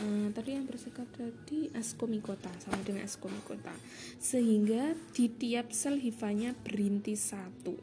Uh, 0.00 0.28
tadi 0.32 0.54
yang 0.56 0.64
bersekat 0.68 1.08
tadi 1.12 1.72
askomikota 1.74 2.52
sama 2.60 2.80
dengan 2.84 3.04
askomikota. 3.08 3.72
Sehingga 4.20 4.96
di 5.16 5.26
tiap 5.32 5.72
sel 5.72 5.98
hifanya 6.00 6.52
berinti 6.52 7.16
satu. 7.16 7.76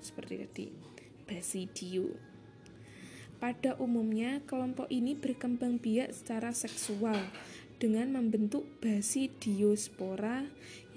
Seperti 0.00 0.34
tadi 0.44 0.66
basidio 1.28 2.16
pada 3.38 3.78
umumnya 3.78 4.42
kelompok 4.50 4.90
ini 4.90 5.14
berkembang 5.14 5.78
biak 5.78 6.10
secara 6.10 6.50
seksual 6.50 7.22
dengan 7.78 8.10
membentuk 8.10 8.66
basidiospora 8.82 10.42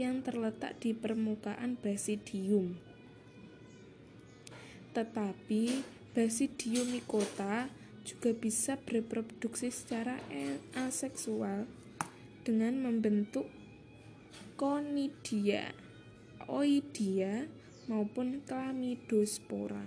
yang 0.01 0.25
terletak 0.25 0.82
di 0.82 0.97
permukaan 0.97 1.77
basidium 1.77 2.73
tetapi 4.91 5.86
basidiomycota 6.12 7.71
juga 8.02 8.34
bisa 8.34 8.78
bereproduksi 8.82 9.70
secara 9.70 10.18
aseksual 10.74 11.70
dengan 12.42 12.82
membentuk 12.82 13.46
konidia, 14.58 15.74
oidia, 16.50 17.50
maupun 17.90 18.46
Chlamydospora. 18.46 19.84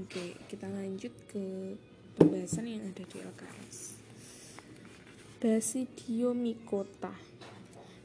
Oke, 0.00 0.36
kita 0.48 0.64
lanjut 0.64 1.12
ke 1.28 1.76
pembahasan 2.16 2.66
yang 2.66 2.88
ada 2.88 3.04
di 3.04 3.16
LKS. 3.20 4.00
Basidiomycota. 5.44 7.29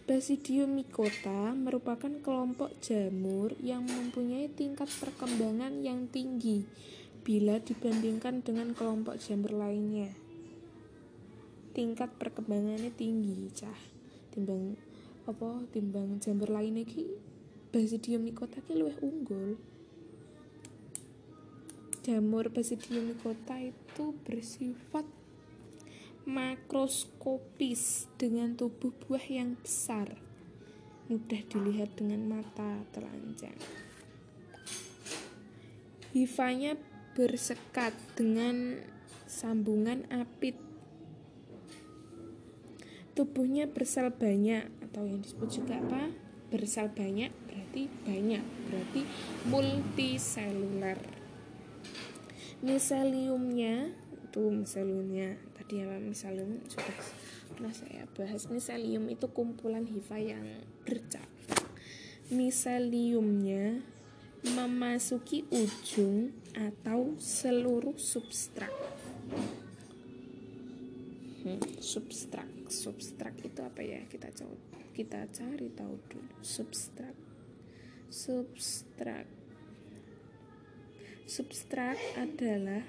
Basidiomycota 0.05 1.57
merupakan 1.57 2.13
kelompok 2.21 2.77
jamur 2.77 3.57
yang 3.57 3.89
mempunyai 3.89 4.53
tingkat 4.53 4.85
perkembangan 5.01 5.81
yang 5.81 6.05
tinggi 6.13 6.61
bila 7.25 7.57
dibandingkan 7.57 8.45
dengan 8.45 8.77
kelompok 8.77 9.17
jamur 9.17 9.57
lainnya. 9.57 10.13
Tingkat 11.73 12.21
perkembangannya 12.21 12.93
tinggi, 12.93 13.49
cah. 13.57 13.81
Timbang 14.29 14.77
apa 15.25 15.65
timbang 15.73 16.21
jamur 16.21 16.53
lainnya 16.53 16.85
ki 16.85 17.09
basidium 17.73 18.29
mikota 18.29 18.61
ki 18.61 18.77
luwih 18.77 18.93
unggul 19.01 19.57
jamur 22.05 22.53
basidium 22.53 23.09
mikota 23.09 23.57
itu 23.57 24.13
bersifat 24.21 25.01
makroskopis 26.25 28.09
dengan 28.17 28.57
tubuh 28.57 28.89
buah 29.05 29.25
yang 29.29 29.53
besar. 29.61 30.17
Mudah 31.05 31.41
dilihat 31.45 31.93
dengan 31.93 32.25
mata 32.25 32.81
telanjang. 32.89 33.53
Hifanya 36.17 36.81
bersekat 37.13 37.93
dengan 38.17 38.81
sambungan 39.29 40.09
apit. 40.09 40.57
Tubuhnya 43.13 43.69
bersel 43.69 44.11
banyak 44.11 44.67
atau 44.81 45.05
yang 45.05 45.21
disebut 45.21 45.49
juga 45.61 45.79
apa? 45.79 46.09
Bersel 46.49 46.89
banyak 46.91 47.31
berarti 47.47 47.87
banyak 48.03 48.43
berarti 48.67 49.01
multiseluler. 49.47 50.99
Miseliumnya 52.65 53.93
itu 54.25 54.43
miseliumnya 54.51 55.39
tadi 55.65 55.81
apa 55.81 55.97
miselium 55.97 56.61
sudah 56.69 56.97
pernah 57.49 57.73
saya 57.73 58.05
bahas 58.13 58.45
miselium 58.53 59.09
itu 59.09 59.25
kumpulan 59.33 59.81
hifa 59.89 60.21
yang 60.21 60.45
bercabang 60.85 61.65
miseliumnya 62.29 63.81
memasuki 64.45 65.49
ujung 65.49 66.37
atau 66.53 67.17
seluruh 67.17 67.97
substrat 67.97 68.69
hmm, 71.41 71.81
substrat 71.81 72.45
substrat 72.69 73.33
itu 73.41 73.61
apa 73.61 73.81
ya? 73.81 74.01
Kita 74.05 74.29
coba 74.33 74.81
kita 74.93 75.27
cari 75.29 75.67
tahu 75.73 75.95
dulu. 76.09 76.33
Substrat 76.41 77.13
substrat 78.09 79.27
substrat 81.25 81.97
adalah 82.17 82.85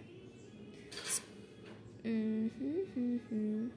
-hmm, 2.97 3.71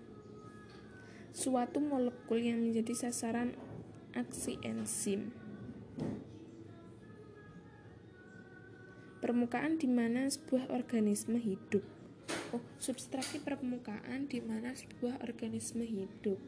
suatu 1.36 1.84
molekul 1.84 2.40
yang 2.40 2.64
menjadi 2.64 2.96
sasaran 2.96 3.54
aksi 4.16 4.58
enzim 4.64 5.36
permukaan 9.20 9.76
di 9.76 9.86
mana 9.92 10.32
sebuah 10.32 10.72
organisme 10.72 11.36
hidup 11.36 11.84
oh 12.56 12.64
substrat 12.80 13.28
permukaan 13.44 14.26
di 14.26 14.40
mana 14.40 14.72
sebuah 14.72 15.22
organisme 15.22 15.84
hidup 15.84 16.40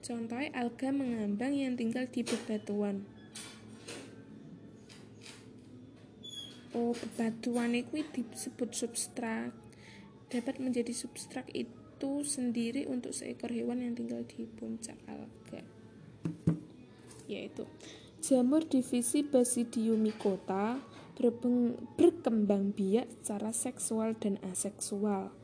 Contohnya 0.00 0.48
alga 0.56 0.88
mengambang 0.90 1.52
yang 1.52 1.76
tinggal 1.76 2.08
di 2.08 2.24
bebatuan. 2.24 3.04
Oh, 6.72 6.96
bebatuan 6.96 7.76
itu 7.76 8.00
disebut 8.08 8.72
substrat. 8.72 9.52
Dapat 10.30 10.62
menjadi 10.62 10.94
substrat 10.94 11.50
itu 11.50 12.22
sendiri 12.22 12.86
untuk 12.86 13.10
seekor 13.10 13.50
hewan 13.50 13.82
yang 13.82 13.98
tinggal 13.98 14.22
di 14.22 14.46
puncak 14.46 14.94
alga. 15.10 15.66
Yaitu 17.26 17.66
jamur 18.22 18.62
divisi 18.62 19.26
Basidiomycota 19.26 20.78
berkembang 21.98 22.72
biak 22.72 23.10
secara 23.20 23.50
seksual 23.50 24.14
dan 24.16 24.38
aseksual. 24.46 25.34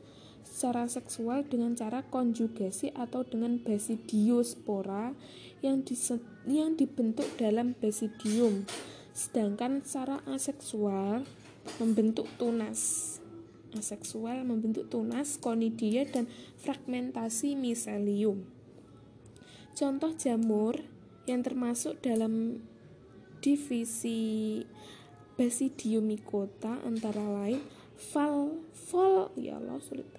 Secara 0.47 0.87
seksual 0.87 1.43
dengan 1.43 1.75
cara 1.75 2.01
konjugasi 2.07 2.95
atau 2.95 3.27
dengan 3.27 3.59
basidiospora 3.59 5.11
yang, 5.59 5.83
yang 6.47 6.73
dibentuk 6.79 7.27
dalam 7.35 7.75
basidium. 7.77 8.63
Sedangkan 9.11 9.83
secara 9.83 10.23
aseksual 10.25 11.27
membentuk 11.83 12.25
tunas 12.39 13.16
aseksual 13.77 14.41
membentuk 14.41 14.89
tunas 14.89 15.37
konidia 15.37 16.03
dan 16.09 16.25
fragmentasi 16.59 17.53
miselium. 17.53 18.43
Contoh 19.77 20.17
jamur 20.17 20.81
yang 21.29 21.45
termasuk 21.45 22.01
dalam 22.01 22.65
divisi 23.45 24.65
Basidiomycota 25.37 26.81
antara 26.81 27.21
lain 27.21 27.61
fal 27.93 28.57
fol 28.73 29.29
ya 29.37 29.61
Allah 29.61 29.77
sulit 29.77 30.09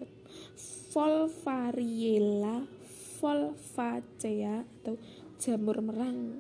Volvariella 0.95 2.63
volvacea 3.19 4.63
atau 4.63 4.95
jamur 5.43 5.83
merang. 5.83 6.39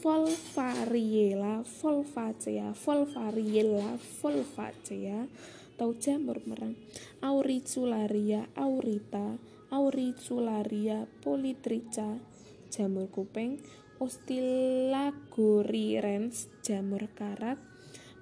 Volvariella 0.00 1.64
volvacea 1.64 2.72
Volvariella 2.72 4.00
volvacea 4.20 5.28
atau 5.74 5.90
jamur 5.98 6.38
merang. 6.46 6.78
Auricularia 7.18 8.46
aurita 8.54 9.42
Auricularia 9.74 11.10
polytricha 11.18 12.22
jamur 12.70 13.10
kuping 13.10 13.58
Ostilagoryrens 13.98 16.46
jamur 16.62 17.10
karat 17.18 17.58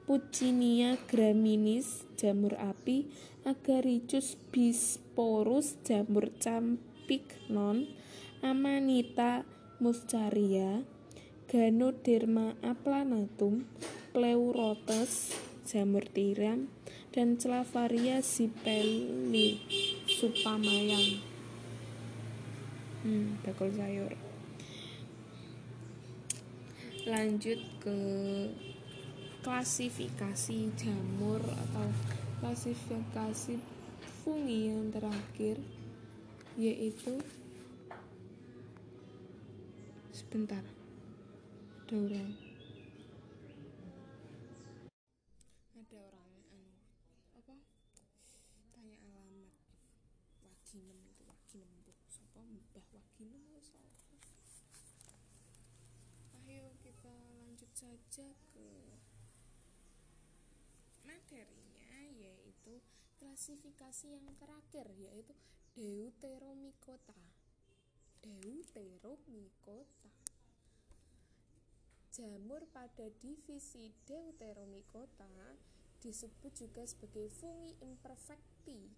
Puccinia 0.08 0.96
graminis 1.12 2.08
jamur 2.16 2.56
api 2.56 3.12
Agaricus 3.44 4.40
bisporus 4.48 5.76
jamur 5.84 6.32
campik 6.40 7.36
non 7.52 7.84
Amanita 8.40 9.44
muscaria 9.76 10.88
Ganoderma 11.52 12.56
aplanatum, 12.64 13.68
Pleurotes, 14.16 15.36
jamur 15.66 16.06
tiram, 16.10 16.66
dan 17.14 17.38
Clavaria 17.38 18.22
zipelli, 18.22 19.58
supamayang. 20.06 21.22
Hmm, 23.02 23.38
bakul 23.42 23.70
sayur. 23.74 24.14
Lanjut 27.02 27.58
ke 27.82 27.98
klasifikasi 29.42 30.70
jamur 30.78 31.42
atau 31.42 31.90
klasifikasi 32.38 33.58
fungi 34.22 34.70
yang 34.70 34.94
terakhir 34.94 35.58
yaitu 36.54 37.18
sebentar 40.14 40.62
ada 41.92 42.24
orang 46.08 46.40
anu 46.48 46.72
apa 47.36 47.52
tanya 48.72 48.96
alamat 49.04 49.52
waginem 50.40 51.04
itu 51.04 51.20
waginem 51.28 51.68
bu 51.84 51.92
sapa 52.08 52.40
mbah 52.40 52.80
waginem 52.96 53.44
sapa 53.60 53.92
ayo 56.48 56.72
kita 56.80 57.12
lanjut 57.12 57.68
saja 57.76 58.32
ke 58.56 58.68
materinya 61.04 62.08
yaitu 62.08 62.80
klasifikasi 63.42 64.06
yang 64.14 64.30
terakhir 64.38 64.86
yaitu 65.02 65.34
Deuteromycota. 65.74 67.18
Deuteromycota. 68.22 70.14
Jamur 72.14 72.62
pada 72.70 73.10
divisi 73.18 73.90
Deuteromycota 74.06 75.58
disebut 75.98 76.54
juga 76.54 76.86
sebagai 76.86 77.34
fungi 77.34 77.74
imperfecti 77.82 78.94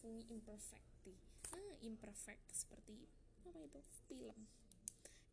fungi 0.00 0.24
imperfecti 0.40 1.12
ah 1.52 1.72
imperfect 1.84 2.48
seperti 2.48 2.96
apa 3.44 3.60
itu? 3.60 3.80
Film. 4.08 4.48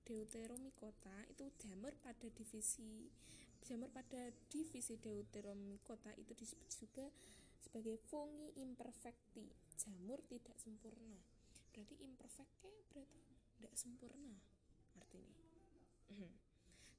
Deuteromycota 0.03 1.15
itu 1.31 1.47
jamur 1.63 1.95
pada 2.03 2.27
divisi 2.27 3.07
jamur 3.63 3.87
pada 3.87 4.35
divisi 4.51 4.99
Deuteromycota 4.99 6.11
itu 6.19 6.35
disebut 6.35 6.67
juga 6.75 7.07
sebagai 7.59 7.99
fungi 8.07 8.55
imperfecti 8.57 9.47
jamur 9.75 10.19
tidak 10.27 10.55
sempurna. 10.59 11.19
Berarti 11.71 11.95
imperfect 12.01 12.51
berarti 12.91 13.21
tidak 13.55 13.73
sempurna 13.75 14.35
artinya. 14.95 15.37
Mhm. 16.09 16.33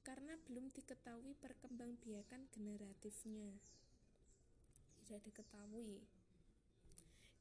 karena 0.01 0.33
belum 0.49 0.73
diketahui 0.73 1.37
perkembangbiakan 1.37 2.49
generatifnya. 2.49 3.53
Tidak 5.05 5.21
diketahui. 5.21 6.01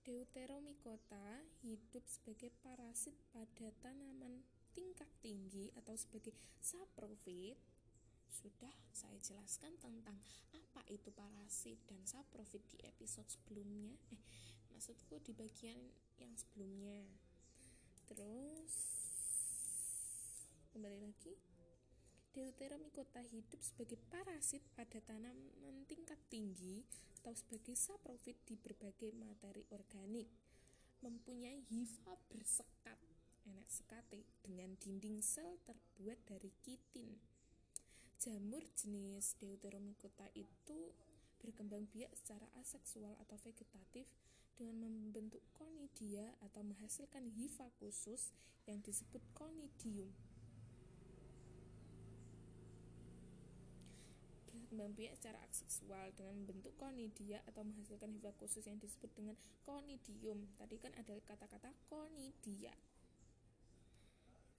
Deuteromycota 0.05 1.41
hidup 1.65 2.05
sebagai 2.05 2.53
parasit 2.61 3.17
pada 3.33 3.73
tanaman 3.81 4.45
tingkat 4.77 5.09
tinggi 5.25 5.73
atau 5.73 5.97
sebagai 5.97 6.37
saprofit 6.61 7.57
sudah 8.31 8.71
saya 8.95 9.19
jelaskan 9.19 9.75
tentang 9.83 10.17
apa 10.55 10.83
itu 10.87 11.11
parasit 11.11 11.77
dan 11.91 11.99
saprofit 12.07 12.63
di 12.71 12.79
episode 12.87 13.27
sebelumnya. 13.27 13.99
Eh 14.15 14.23
maksudku 14.71 15.19
di 15.21 15.35
bagian 15.35 15.77
yang 16.23 16.33
sebelumnya. 16.39 17.05
Terus 18.09 18.73
kembali 20.73 20.99
lagi. 21.03 21.35
Deuteromycota 22.31 23.27
hidup 23.27 23.59
sebagai 23.59 23.99
parasit 24.07 24.63
pada 24.79 25.03
tanaman 25.03 25.83
tingkat 25.91 26.17
tinggi 26.31 26.87
atau 27.21 27.35
sebagai 27.35 27.75
saprofit 27.75 28.39
di 28.47 28.55
berbagai 28.55 29.11
materi 29.19 29.67
organik. 29.75 30.31
Mempunyai 31.03 31.59
hifa 31.67 32.15
bersekat 32.31 32.97
enak 33.51 33.67
sekate 33.67 34.23
dengan 34.47 34.79
dinding 34.79 35.19
sel 35.19 35.59
terbuat 35.67 36.23
dari 36.25 36.55
kitin 36.63 37.19
Jamur 38.21 38.61
jenis 38.77 39.33
Deuteromycota 39.41 40.29
itu 40.37 40.93
berkembang 41.41 41.89
biak 41.89 42.13
secara 42.13 42.45
aseksual 42.61 43.17
atau 43.17 43.41
vegetatif 43.41 44.05
dengan 44.61 44.77
membentuk 44.93 45.41
konidia 45.57 46.29
atau 46.45 46.61
menghasilkan 46.61 47.33
hifa 47.33 47.73
khusus 47.81 48.37
yang 48.69 48.85
disebut 48.85 49.25
konidium. 49.33 50.13
Berkembang 54.53 54.93
biak 54.93 55.17
secara 55.17 55.41
aseksual 55.49 56.13
dengan 56.13 56.45
membentuk 56.45 56.77
konidia 56.77 57.41
atau 57.49 57.65
menghasilkan 57.65 58.13
hifa 58.13 58.37
khusus 58.37 58.69
yang 58.69 58.77
disebut 58.77 59.09
dengan 59.17 59.41
konidium. 59.65 60.45
Tadi 60.61 60.77
kan 60.77 60.93
ada 60.93 61.17
kata-kata 61.25 61.73
konidia. 61.89 62.77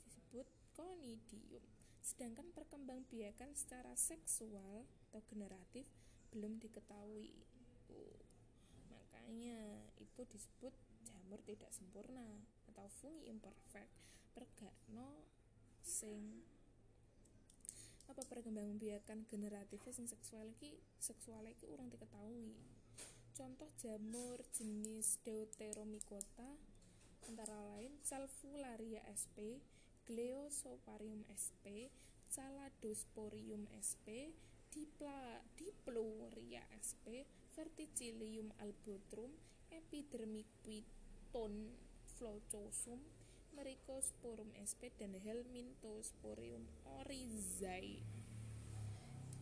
Disebut 0.02 0.50
konidium. 0.74 1.81
Sedangkan 2.02 2.50
perkembangbiakan 2.52 3.54
secara 3.54 3.94
seksual 3.94 4.90
atau 5.10 5.22
generatif 5.30 5.86
belum 6.34 6.58
diketahui. 6.58 7.32
Makanya 8.90 9.86
itu 10.02 10.26
disebut 10.26 10.74
jamur 11.06 11.40
tidak 11.46 11.70
sempurna 11.72 12.46
atau 12.74 12.90
fungi 13.00 13.30
imperfect. 13.30 13.94
Pergakno 14.34 15.24
sing 15.86 16.42
apa 18.12 18.28
perkembangbiakan 18.28 19.24
generatif 19.32 19.80
sing 19.96 20.04
seksual 20.04 20.44
iki 20.52 20.76
seksual 21.00 21.48
iki 21.48 21.70
urung 21.72 21.88
diketahui. 21.88 22.60
Contoh 23.32 23.72
jamur 23.80 24.44
jenis 24.52 25.24
Deuteromycota 25.24 26.60
antara 27.32 27.56
lain 27.72 27.96
Salvularia 28.04 29.00
sp, 29.16 29.64
Gleosoparium 30.08 31.24
sp, 31.34 31.92
Chaladosporium 32.32 33.68
sp, 33.80 34.32
Dipla, 34.72 35.44
Diploria 35.60 36.64
sp, 36.80 37.28
Verticillium 37.52 38.56
albotrum, 38.64 39.36
Epidermiquiton 39.70 41.76
flocosum, 42.18 43.00
Mericosporum 43.52 44.48
sp 44.64 44.96
dan 44.96 45.12
Helminthosporium 45.20 46.64
oryzae. 47.04 48.00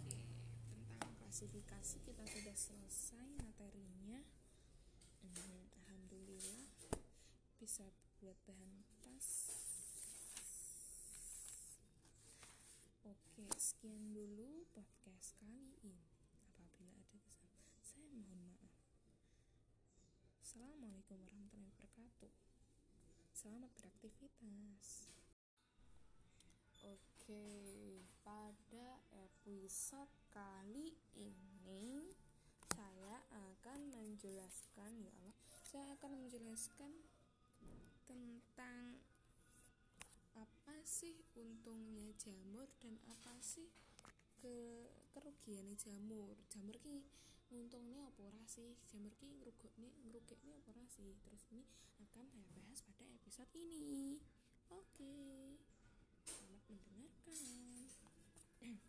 Oke, 0.09 0.25
tentang 0.73 1.13
klasifikasi 1.21 2.01
kita 2.01 2.25
sudah 2.25 2.57
selesai 2.57 3.29
materinya. 3.37 4.25
Hmm, 5.21 5.69
Alhamdulillah 5.77 6.65
bisa 7.61 7.85
buat 8.17 8.33
bahan 8.49 8.81
tas. 9.05 9.53
Oke, 13.05 13.38
sekian 13.57 14.13
dulu 14.13 14.67
podcast 14.75 15.33
kali 15.41 15.73
ini. 15.81 16.05
Apabila 16.53 16.93
ada 16.93 17.17
kesalahan, 17.25 17.81
saya 17.81 18.05
mohon 18.13 18.45
maaf. 18.45 18.73
Assalamualaikum 20.45 21.17
warahmatullahi 21.17 21.73
wabarakatuh. 21.73 22.33
Selamat 23.33 23.71
beraktivitas. 23.79 25.09
Oke, 26.85 27.47
pada 28.21 29.01
episode 29.17 30.13
kali 30.29 30.93
ini 31.17 32.13
saya 32.69 33.17
akan 33.33 33.79
menjelaskan 33.97 34.91
ya 35.01 35.11
Allah, 35.17 35.37
saya 35.65 35.85
akan 35.97 36.11
menjelaskan 36.21 36.91
tentang 38.05 39.01
apa 40.39 40.75
sih 40.87 41.19
untungnya 41.35 42.15
jamur 42.15 42.69
dan 42.79 42.95
apa 43.11 43.28
sih? 43.59 43.67
Ke 44.39 44.55
kerugiannya 45.11 45.75
jamur. 45.75 46.31
Jamur 46.47 46.79
ki 46.79 47.03
untungnya 47.51 48.07
apa 48.07 48.31
ora 48.31 48.43
sih? 48.47 48.79
Jamur 48.87 49.11
ki 49.19 49.27
ngrugokne 49.27 49.91
ngrugekne 50.07 50.55
apa 50.63 50.71
sih? 50.87 51.19
Terus 51.27 51.43
ini 51.51 51.67
akan 51.99 52.23
saya 52.31 52.47
bahas 52.55 52.79
pada 52.87 53.03
episode 53.11 53.51
ini. 53.59 54.23
Oke. 54.71 55.11
Selamat 56.23 56.63
mendengarkan. 56.71 57.35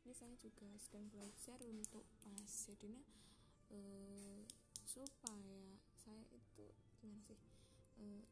Ini 0.00 0.12
saya 0.16 0.34
juga 0.42 0.66
sedang 0.74 1.06
belajar 1.06 1.62
untuk 1.64 2.02
pas. 2.18 2.50
Jadinya 2.66 2.98
uh, 3.70 4.42
supaya 4.82 5.78
saya 5.94 6.26
itu 6.34 6.66
gimana 6.98 7.22
sih? 7.22 7.38
Uh, 8.00 8.26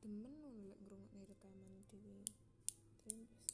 demen 0.00 0.64
lek 0.64 0.80
ngrungokne 0.80 1.28
rekaman 1.28 1.84
dhewe. 1.92 2.24
Terus 3.04 3.50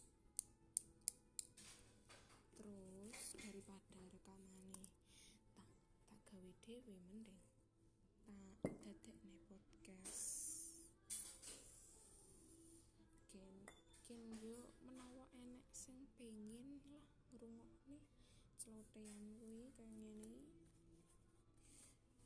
terus 2.67 3.19
daripada 3.39 3.95
rekamane 4.11 4.91
tak 5.55 5.71
tak 6.11 6.21
gawe 6.27 6.51
dhewe 6.67 6.99
mending. 7.07 7.39
Tak 8.59 8.75
dadekne 8.83 9.39
podcast. 9.47 10.19
Ken 13.31 13.55
ken 14.03 14.27
yo 14.43 14.75
menawa 14.83 15.31
enek 15.31 15.63
sing 15.71 16.11
pengen 16.19 16.83
ngrungokne. 17.31 18.03
Celotehan 18.59 19.39
kuwi 19.39 19.71
kayak 19.79 19.95
ngene. 19.95 20.43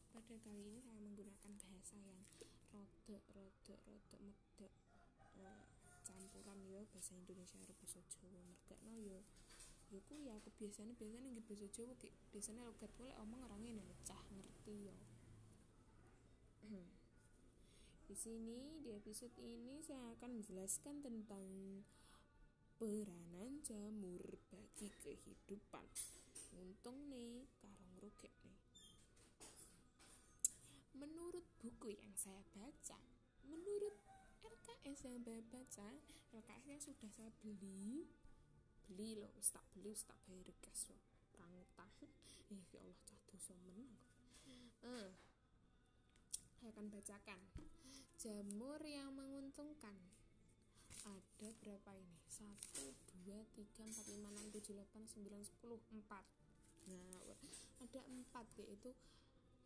Pada 0.08 0.34
kali 0.40 0.62
ini 0.72 0.80
saya 0.80 0.96
menggunakan 1.04 1.52
bahasa 1.60 2.00
yang 2.00 2.24
rodok 2.72 3.24
rodok 3.36 3.80
rodok 3.84 4.20
medok. 4.24 4.72
Eh, 5.36 5.64
campuran 6.08 6.64
yo 6.64 6.88
bahasa 6.88 7.12
Indonesia 7.12 7.60
karo 7.60 7.76
bahasa 7.76 8.00
Jawa 8.08 8.40
mergakno 8.40 8.96
yo 9.04 9.20
yo 9.90 9.98
ku 10.06 10.14
ya 10.22 10.38
aku 10.38 10.54
biasanya 10.54 10.94
nggih 10.94 11.42
bahasa 11.42 11.66
Jawa 11.66 11.98
ki. 11.98 12.14
Biasanya 12.30 12.62
logat 12.62 12.94
lek 13.02 13.18
omong 13.18 13.42
orang 13.42 13.62
ini 13.66 13.82
cah 14.06 14.22
ngerti 14.30 14.86
yo. 14.86 14.94
Di 18.06 18.14
sini 18.14 18.82
di 18.82 18.90
episode 18.90 19.34
ini 19.38 19.82
saya 19.86 20.14
akan 20.18 20.42
menjelaskan 20.42 20.98
tentang 21.02 21.46
peranan 22.78 23.62
jamur 23.62 24.22
bagi 24.50 24.90
kehidupan. 25.02 25.86
Untung 26.58 27.06
nih 27.10 27.46
karong 27.58 27.94
rugek 28.02 28.34
nih. 28.46 28.58
Menurut 30.98 31.46
buku 31.62 31.94
yang 31.98 32.14
saya 32.14 32.42
baca 32.54 32.98
menurut 33.50 33.98
LKS 34.46 34.86
yang 34.86 34.96
saya 34.96 35.18
baca 35.50 35.88
LKS 36.30 36.64
nya 36.70 36.78
sudah 36.78 37.10
saya 37.10 37.30
beli 37.42 38.06
beli 38.90 39.14
loh 39.14 39.30
wis 39.38 39.54
tak 39.54 39.62
beli 39.70 39.94
wis 39.94 40.02
tak 40.02 40.18
bayar 40.26 40.50
gas 40.58 40.90
loh 40.90 40.98
utang 41.30 41.50
eh 42.50 42.62
ya 42.74 42.82
Allah 42.82 42.98
cah 43.06 43.20
dosa 43.30 43.54
menang 43.62 43.94
eh 44.82 45.14
saya 46.60 46.76
akan 46.76 46.92
bacakan. 46.92 47.40
Jamur 48.20 48.84
yang 48.84 49.16
menguntungkan. 49.16 49.96
Ada 51.08 51.56
berapa 51.56 51.90
ini? 51.96 52.20
1, 52.28 52.84
2, 53.24 53.32
3, 53.56 53.80
4, 53.80 54.20
5, 54.20 54.28
6, 54.28 54.52
7, 54.52 54.76
8, 54.76 55.08
9, 55.08 55.40
10, 55.64 55.80
4 56.04 56.20
nah 56.90 57.20
ada 57.80 58.00
4 58.08 58.60
yaitu 58.60 58.90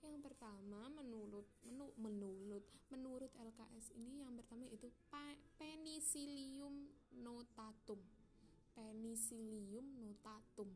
yang 0.05 0.21
pertama 0.21 0.93
menurut 0.93 1.49
menu, 1.65 1.89
menurut 1.97 2.67
menurut 2.93 3.33
LKS 3.33 3.97
ini 3.97 4.23
yang 4.27 4.37
pertama 4.37 4.69
itu 4.69 4.93
Penicillium 5.57 6.93
notatum 7.25 8.03
Penicillium 8.75 9.87
notatum 10.03 10.71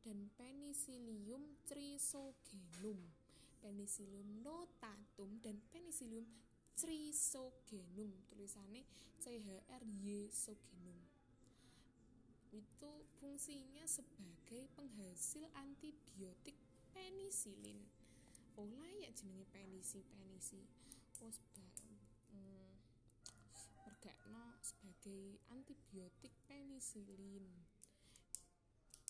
dan 0.00 0.30
Penicillium 0.38 1.42
trisogenum. 1.66 2.98
Penicillium 3.60 4.40
notatum 4.40 5.36
dan 5.44 5.60
Penicillium 5.68 6.24
trisogenum. 6.78 8.10
Tulisannya 8.30 8.86
CHRY 9.20 10.32
sogenum. 10.32 10.98
Itu 12.50 13.04
fungsinya 13.20 13.84
sebagai 13.84 14.70
penghasil 14.74 15.46
antibiotik 15.54 16.56
penisilin 16.90 17.78
oh 18.58 18.66
layak 18.82 19.14
jenenge 19.14 19.46
penisi 19.54 20.02
penisi 20.10 20.60
oh 21.22 21.32
sebagai 24.60 25.40
antibiotik 25.52 26.32
penisilin. 26.48 27.46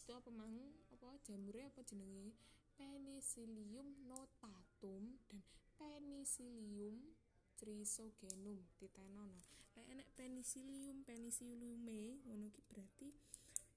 Itu 0.03 0.11
apa 0.15 0.31
mang? 0.33 0.57
Apa 0.95 1.17
jamurnya 1.25 1.71
apa 1.71 1.83
jenenge 1.87 2.35
Penicillium 2.81 4.09
notatum 4.09 5.21
dan 5.29 5.45
Penicillium 5.77 7.13
trisogenum 7.61 8.57
titenono 8.81 9.45
lek 9.77 9.87
enek 9.93 10.09
penicillium 10.17 11.05
penicilliume 11.05 12.25
ngono 12.25 12.49
ki 12.49 12.65
berarti 12.73 13.13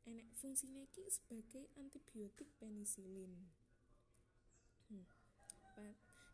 enek 0.08 0.32
fungsinya 0.40 0.88
ki 0.96 1.04
sebagai 1.12 1.68
antibiotik 1.76 2.48
penicillin 2.64 3.36
hmm. 4.88 5.04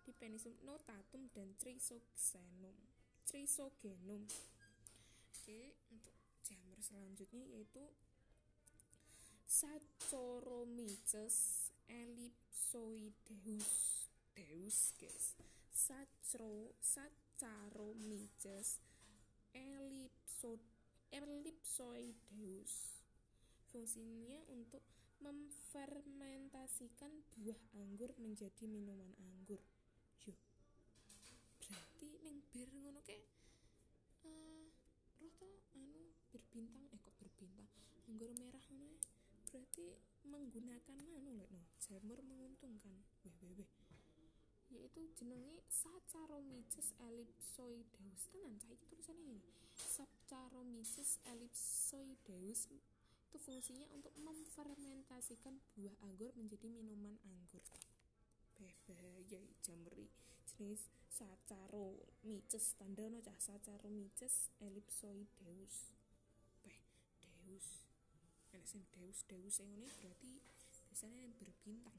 di 0.05 0.12
penicillium 0.13 0.62
notatum 0.62 1.25
dan 1.34 1.58
trisogenum 1.58 2.77
trisogenum 3.25 4.29
oke 5.39 5.71
untuk 5.95 6.12
jamur 6.43 6.75
selanjutnya 6.84 7.47
yaitu 7.47 7.80
Saccharomyces 9.47 11.71
ellipsoideus 11.88 14.12
deus 14.36 14.91
guys. 14.99 15.39
Sacro 15.71 16.75
Saccharomyces 16.84 18.84
ellipso, 19.56 20.60
ellipsoideus. 21.10 22.99
Fungsinya 23.71 24.43
untuk 24.52 24.84
memfermentasikan 25.23 27.12
buah 27.36 27.60
anggur 27.80 28.12
menjadi 28.19 28.67
minuman 28.67 29.15
anggur. 29.19 29.60
Yo 30.28 30.36
berarti 31.63 32.19
neng 32.23 32.41
bir 32.52 32.69
ngono 32.75 32.99
ke 33.06 33.17
uh, 34.25 34.67
roh 35.19 35.32
to 35.38 35.49
anu 35.75 36.15
berbintang 36.60 36.91
eh 36.91 37.00
kok 37.00 37.15
berbintang 37.24 37.72
anggur 38.12 38.36
merah 38.36 38.60
ngono 38.67 39.00
berarti 39.48 39.95
menggunakan 40.28 41.00
anu 41.15 41.39
lek 41.39 41.48
no 41.56 41.63
jamur 41.80 42.19
menguntungkan. 42.19 43.00
Weh 43.24 43.32
weh 43.39 43.63
weh. 43.63 43.72
Yaitu 44.67 45.08
jenenge 45.15 45.63
Saccharomyces 45.72 46.91
ellipsoideus. 47.00 48.28
Tenan 48.28 48.60
cah 48.60 48.67
iki 48.76 48.86
tulisannya 48.91 49.39
ini. 49.39 49.41
Saccharomyces 49.80 51.24
ellipsoideus 51.32 52.67
itu 52.67 53.38
fungsinya 53.39 53.88
untuk 53.95 54.12
memfermentasikan 54.19 55.63
buah 55.80 55.95
anggur 56.04 56.36
menjadi 56.36 56.67
minuman 56.67 57.15
anggur. 57.24 57.63
Bahaya 58.60 59.48
jamuri 59.63 60.12
jenis 60.43 60.91
Saccharomyces. 61.08 62.76
Tanda 62.76 63.08
no 63.08 63.24
cah 63.24 63.39
Saccharomyces 63.39 64.52
ellipsoideus 64.60 65.98
deus. 67.49 67.81
Enak 68.53 68.69
sing 68.69 68.85
deus 68.93 69.25
deus 69.25 69.57
yang 69.57 69.73
ini 69.73 69.89
berarti 69.97 70.38
biasanya 70.93 71.25
yang 71.25 71.33
berbintang. 71.33 71.97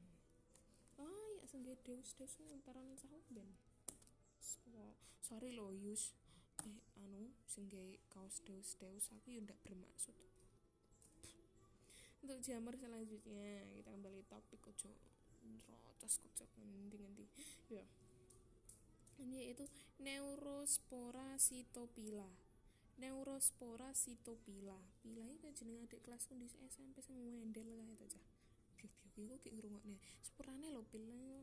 Ah 0.95 1.27
ya 1.35 1.43
sengge 1.51 1.75
deus 1.83 2.15
deus 2.15 2.39
antaran 2.39 2.95
sahut 2.95 3.23
ben? 3.27 3.51
Sorry 5.19 5.51
lo 5.51 5.75
Yus. 5.75 6.15
Eh 6.63 6.79
anu 7.03 7.35
sengge 7.43 7.99
kaos 8.07 8.39
deus 8.47 8.79
deus 8.79 9.11
aku 9.11 9.35
ya 9.35 9.43
ndak 9.43 9.59
bermaksud. 9.67 10.15
Untuk 12.23 12.39
jamur 12.39 12.79
selanjutnya 12.79 13.67
kita 13.75 13.91
kembali 13.91 14.23
topik 14.31 14.63
ojo 14.63 14.95
rotos 16.01 16.17
kocok 16.17 16.49
ngendi 16.57 16.97
ngendi 16.97 17.25
ya 17.69 17.85
ini 19.21 19.45
yaitu 19.45 19.69
neurospora 20.01 21.37
cytopila 21.37 22.25
neurospora 23.01 23.89
cytopila. 23.97 24.77
Pila 25.01 25.25
itu 25.25 25.49
jeneng 25.57 25.81
adik 25.89 26.05
kelasku 26.05 26.37
di 26.37 26.45
SMP 26.45 27.01
sing 27.01 27.17
wendel 27.17 27.65
kae 27.81 27.97
to 27.97 28.05
cah 28.13 28.25
biok-biok 28.77 29.17
iku 29.17 29.35
ki 29.41 29.49
ngrungokne? 29.57 29.97
Sporane 30.21 30.69
lho 30.69 30.85
pila 30.85 31.41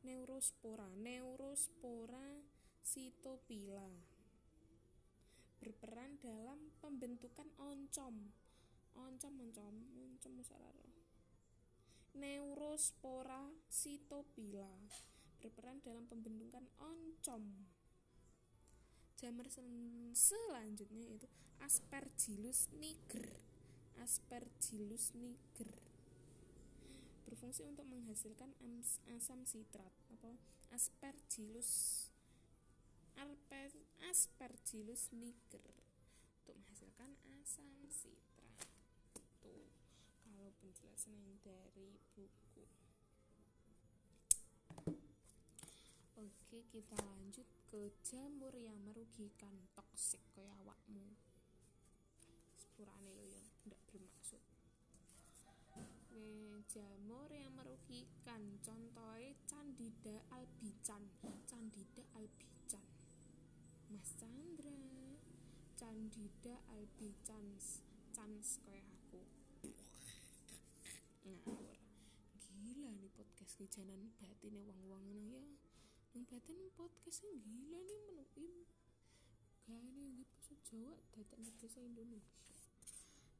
neurospora 0.00 0.88
neurospora 0.96 2.40
cytopila. 2.80 3.84
Berperan 5.60 6.16
dalam 6.24 6.72
pembentukan 6.80 7.52
oncom. 7.60 8.32
Oncom 8.96 9.34
oncom 9.44 9.76
oncom 9.92 10.32
musararo 10.32 10.88
neurospora 12.16 13.52
cytopila. 13.68 14.72
Berperan 15.36 15.84
dalam 15.84 16.08
pembentukan 16.08 16.64
oncom 16.80 17.44
jamur 19.20 19.44
selanjutnya 20.16 21.04
itu 21.12 21.28
Aspergillus 21.60 22.72
niger. 22.72 23.36
Aspergillus 24.00 25.12
niger. 25.12 25.68
Berfungsi 27.28 27.68
untuk 27.68 27.84
menghasilkan 27.84 28.56
asam 29.12 29.44
sitrat 29.44 29.92
apa? 30.08 30.40
Aspergillus 30.72 32.08
Aspergillus 34.08 35.12
niger. 35.12 35.68
Untuk 36.40 36.56
menghasilkan 36.56 37.12
asam 37.44 37.68
sitrat. 37.92 38.56
Tuh 39.44 39.68
kalau 40.24 40.48
penjelasan 40.64 41.36
dari 41.44 42.00
buku 42.16 42.39
oke 46.50 46.66
kita 46.66 46.98
lanjut 47.06 47.46
ke 47.70 47.94
jamur 48.02 48.50
yang 48.58 48.74
merugikan 48.82 49.54
toksik 49.78 50.18
kayak 50.34 50.50
awakmu. 50.58 51.14
Sepurane 52.58 53.14
lo 53.14 53.22
ya 53.22 53.38
ndak 53.70 53.78
bermaksud. 53.86 54.42
Oke, 55.78 56.26
jamur 56.66 57.30
yang 57.30 57.54
merugikan 57.54 58.58
contohnya 58.66 59.30
candida 59.46 60.26
albican 60.34 61.06
candida 61.46 62.02
albican 62.18 62.86
Mas 63.94 64.10
Chandra 64.18 64.74
candida 65.78 66.58
albicans. 66.66 67.86
Chans 68.10 68.58
kayak 68.66 68.90
aku. 68.90 69.22
Ngawur. 71.22 71.78
Gila 72.42 72.90
nih 72.98 73.14
podcast 73.14 73.54
kejanan 73.54 74.10
batin 74.18 74.58
wong-wong 74.66 75.14
ngono 75.14 75.38
ya 75.46 75.59
nang 76.10 76.26
batin 76.26 76.58
podcast 76.74 77.22
gila 77.22 77.78
nih 77.86 78.02
menuim 78.10 78.66
gak 79.70 79.78
ini 79.78 80.26
bahasa 80.26 80.58
Jawa 80.66 80.98
dadak 81.14 81.38
bahasa 81.54 81.78
Indonesia. 81.86 82.50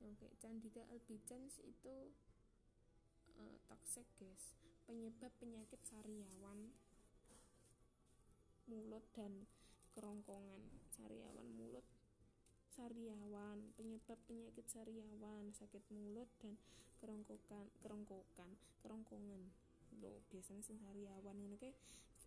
Oke 0.06 0.30
Candida 0.38 0.86
albicans 0.86 1.58
itu 1.66 2.14
uh, 3.34 3.58
toxic 3.66 4.06
guys. 4.22 4.54
Penyebab 4.86 5.34
penyakit 5.42 5.82
sariawan 5.82 6.70
mulut 8.70 9.02
dan 9.18 9.50
kerongkongan. 9.98 10.62
Sariawan 10.94 11.50
mulut 11.58 11.82
sariawan 12.70 13.74
penyebab 13.74 14.18
penyakit 14.30 14.70
sariawan 14.70 15.50
sakit 15.50 15.82
mulut 15.90 16.30
dan 16.38 16.54
kerongkokan 17.02 17.66
kerongkokan 17.82 18.54
kerongkongan. 18.78 19.42
Lo 19.98 20.22
biasanya 20.30 20.62
sariawan 20.62 21.34
ngono 21.34 21.58
kae 21.58 21.74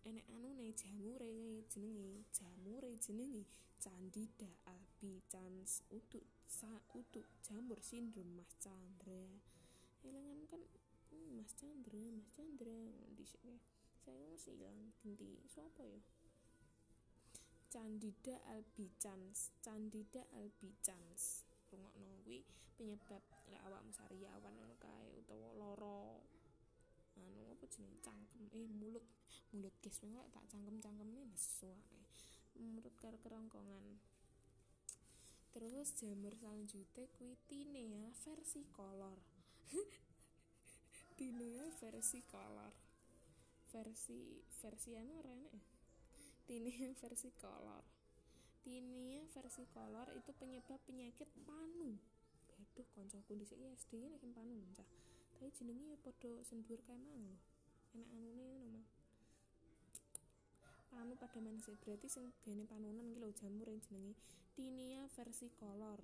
enek 0.04 0.26
anu 0.36 0.52
nih 0.60 0.76
jamure 0.76 1.64
jenenge 1.72 2.28
jamure 2.36 2.92
jenenge 3.04 3.42
candida 3.80 4.50
albicans 4.68 5.80
uduk 5.88 6.28
sa 6.44 6.68
uduk 6.92 7.24
jamur 7.40 7.80
sindrom 7.80 8.36
Mas 8.36 8.52
Chandra. 8.60 9.24
Elangan 10.04 10.40
kan 10.44 10.62
hmm, 11.08 11.40
Mas 11.40 11.56
Chandra 11.56 12.04
Mas 12.12 12.28
Chandra 12.36 12.80
di 13.16 13.24
sini 13.24 13.56
saya 14.04 14.20
masih 14.28 14.52
hilang 14.60 14.92
ganti 15.00 15.40
siapa 15.48 15.80
ya 15.80 16.00
Candida 17.72 18.36
albicans 18.52 19.56
Candida 19.64 20.22
albicans 20.36 21.48
rungokno 21.72 22.20
kuwi 22.28 22.44
penyebab 22.76 23.24
lek 23.48 23.64
awakmu 23.64 23.90
sariawan 23.96 24.52
ngono 24.52 24.76
utawa 25.16 25.48
lara 25.56 26.20
anu 27.18 27.50
apa 27.52 27.64
jeneng 27.70 27.98
cangkem. 28.02 28.44
Eh 28.50 28.68
mulut. 28.70 29.04
Mulut 29.54 29.74
guys 29.82 29.98
tak 30.02 30.44
cangkem-cangkemne 30.50 31.22
nesu 31.30 31.70
ae. 31.70 32.02
Mulut 32.58 32.94
karo 32.98 33.18
kerongkongan. 33.22 33.98
Terus 35.54 35.94
jamur 35.94 36.34
selanjutnya 36.34 37.06
kuwi 37.14 37.38
tinea 37.50 38.10
versi 38.26 38.66
kolor. 38.74 39.18
Tinea 41.14 41.64
versi 41.78 42.18
kolor. 42.26 42.72
Versi 43.70 44.42
versi 44.62 44.98
anu 44.98 45.18
enak 45.22 45.50
ya? 45.54 45.62
Tinea 46.44 46.92
versicolor 47.00 47.84
tinea 48.64 49.20
versicolor 49.36 50.08
itu 50.16 50.32
penyebab 50.40 50.80
penyakit 50.88 51.28
panu. 51.44 52.00
Aduh 52.56 52.88
koncoku 52.96 53.36
di 53.36 53.44
SD 53.76 54.08
nek 54.08 54.24
panu 54.32 54.56
cah 54.72 54.88
tapi 55.34 55.50
jenenge 55.50 55.90
ya 55.90 55.98
padha 55.98 56.30
sendur 56.46 56.78
kae 56.86 56.94
mang 56.94 57.18
lho. 57.26 57.34
Enak 57.98 58.06
anune 58.14 58.44
ngono 58.46 58.66
mang. 58.70 58.86
Panu 60.94 61.18
pada 61.18 61.42
manusia 61.42 61.74
berarti 61.82 62.06
sing 62.06 62.30
gene 62.46 62.62
panunan 62.70 63.02
iki 63.02 63.18
lho 63.18 63.34
jamur 63.34 63.66
yang 63.66 63.82
jenenge. 63.82 64.14
Tinea 64.54 65.10
versicolor 65.10 65.98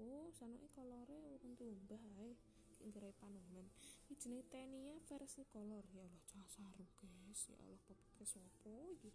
oh 0.00 0.32
sanoke 0.32 0.72
kolore 0.72 1.20
urung 1.36 1.52
tumbah 1.52 2.00
ae 2.16 2.32
nggarai 2.80 3.12
panunan. 3.20 3.68
Iki 4.08 4.16
jenenge 4.16 4.48
tenia 4.48 4.96
versi 5.04 5.44
kolor. 5.52 5.84
Ya 5.92 6.08
Allah 6.08 6.24
casaru 6.24 6.88
guys. 6.96 7.52
Ya 7.52 7.60
Allah 7.60 7.76
podcast 7.84 8.40
opo 8.40 8.88
iki? 8.96 9.12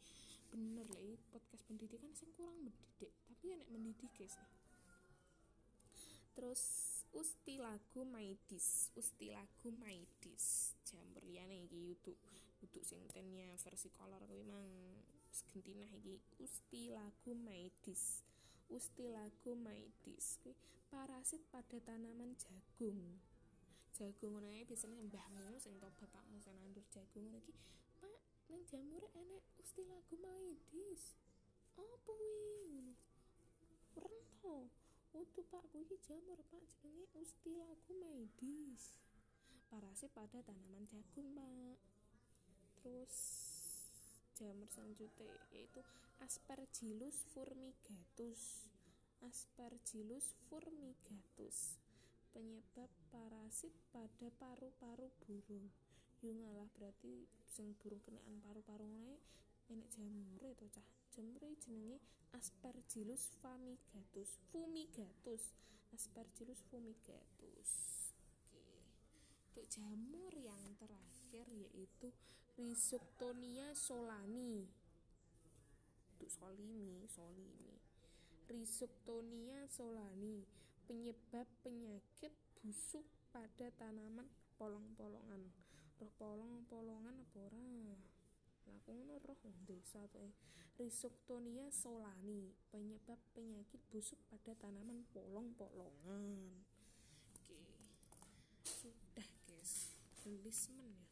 Bener 0.54 0.86
lah 0.86 1.02
podcast 1.34 1.66
pendidikan 1.66 2.14
sing 2.14 2.30
kurang 2.38 2.62
mendidik. 2.62 3.10
Tapi 3.26 3.58
enek 3.58 3.74
mendidik 3.74 4.14
guys. 4.14 4.38
Terus 6.38 6.62
ustilagu 7.14 8.02
maidis 8.04 8.92
ustilagu 8.96 9.70
maidis. 9.80 10.76
Jamur 10.84 11.24
liyane 11.24 11.64
iki 11.68 11.78
YouTube 11.88 12.20
untuk 12.64 12.84
sing 12.84 13.04
tenia 13.12 13.54
versi 13.62 13.92
kolor 13.94 14.24
kuwi 14.28 14.44
mang 14.44 14.66
segentinah 15.32 15.92
iki. 15.94 16.20
Ustilagu 16.40 17.32
maidis 17.36 18.24
ustilagu 18.68 19.56
maidis 19.56 20.40
kuwi 20.44 20.56
parasit 20.92 21.44
pada 21.52 21.80
tanaman 21.80 22.36
jagung. 22.36 23.20
Jagung 23.96 24.38
ngono 24.38 24.48
ae 24.52 24.68
biasane 24.68 25.00
mbahmu 25.08 25.58
sing 25.58 25.80
to 25.80 25.88
bapakmu 26.00 26.38
sing 26.44 26.56
nandur 26.60 26.84
jagung 26.92 27.28
ngono 27.28 27.40
iki 27.40 27.54
Pak 27.98 28.20
nang 28.52 28.62
jamur 28.68 29.04
enek 29.16 29.44
ustilagu 29.60 30.16
maidis. 30.20 31.16
Apa 31.80 31.96
kuwi? 32.04 32.32
Ngono. 32.72 32.94
Rento 33.98 34.58
Utuh 35.18 35.46
pak. 35.50 35.66
Kuwi 35.74 35.98
jamur 36.06 36.38
pak. 36.54 36.62
Jenenge 36.78 37.18
ustilagu 37.18 37.92
maidis. 37.98 39.02
Parasit 39.74 40.14
pada 40.14 40.46
tanaman 40.46 40.86
jagung 40.86 41.34
pak. 41.34 41.82
Terus 42.78 43.16
jamur 44.38 44.70
selanjutnya 44.70 45.34
yaitu 45.50 45.82
aspergillus 46.22 47.26
fumigatus 47.34 48.70
aspergillus 49.26 50.38
fumigatus 50.46 51.82
penyebab 52.30 52.86
parasit 53.10 53.74
pada 53.90 54.30
paru-paru 54.38 55.10
burung. 55.26 55.74
Yo 56.22 56.38
ngalah 56.38 56.70
berarti 56.78 57.26
sing 57.50 57.74
burung 57.82 58.02
kenaan 58.06 58.38
paru-paru 58.46 58.86
ngene 58.86 59.18
enek 59.74 59.90
jamure 59.90 60.54
to 60.54 60.70
cah 60.70 60.97
jamure 61.18 61.50
jenenge 61.66 61.98
Aspergillus 62.30 63.34
fumigatus. 63.42 64.38
Fumigatus. 64.54 65.58
Aspergillus 65.90 66.62
fumigatus. 66.70 67.72
Oke. 68.54 68.86
Untuk 69.50 69.66
jamur 69.66 70.30
yang 70.38 70.62
terakhir 70.78 71.50
yaitu 71.50 72.14
Rhizoctonia 72.54 73.74
solani. 73.74 74.70
Untuk 76.14 76.30
solimi 76.30 77.10
solimi. 77.10 77.82
Rhizoctonia 78.46 79.66
solani 79.74 80.46
penyebab 80.86 81.50
penyakit 81.66 82.38
busuk 82.62 83.10
pada 83.34 83.74
tanaman 83.74 84.30
polong-polongan. 84.62 85.50
Roh 85.98 86.14
polong-polongan 86.22 87.18
apa 87.26 87.38
ora 87.42 87.58
aku 88.76 88.90
ngono 88.92 89.20
roh 89.24 89.40
desa 89.64 90.04
tuh 90.12 90.28
eh. 90.28 90.36
Rhizoctonia 90.78 91.74
solani 91.74 92.54
penyebab 92.70 93.18
penyakit 93.34 93.82
busuk 93.90 94.22
pada 94.30 94.54
tanaman 94.54 95.02
polong-polongan. 95.10 96.54
Oke. 97.34 97.58
Sudah 98.62 99.30
guys. 99.50 99.98
Tulismen 100.22 100.94
ya. 100.94 101.10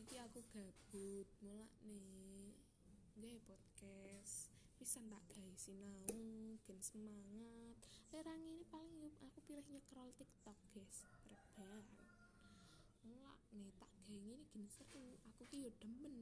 Iki 0.00 0.16
aku 0.24 0.40
gabut 0.56 1.28
mulak 1.44 1.72
nih 1.84 2.32
gak 3.20 3.36
podcast. 3.46 4.48
Pisan 4.80 5.12
tak 5.12 5.22
guys 5.36 5.68
sinau 5.68 6.08
gen 6.64 6.80
semangat. 6.80 7.76
Lerang 8.08 8.40
ini 8.40 8.64
paling 8.72 8.96
aku 9.20 9.40
pilih 9.44 9.68
nyekrol 9.68 10.08
tiktok 10.16 10.56
guys. 10.72 11.04
Mulak 11.28 12.01
nih 13.52 13.72
tak 13.76 13.90
gaya 14.08 14.40
ini 14.40 14.44
gini 14.52 14.68
seru. 14.72 15.20
Aku 15.32 15.44
ki 15.48 15.68
demen 15.76 16.14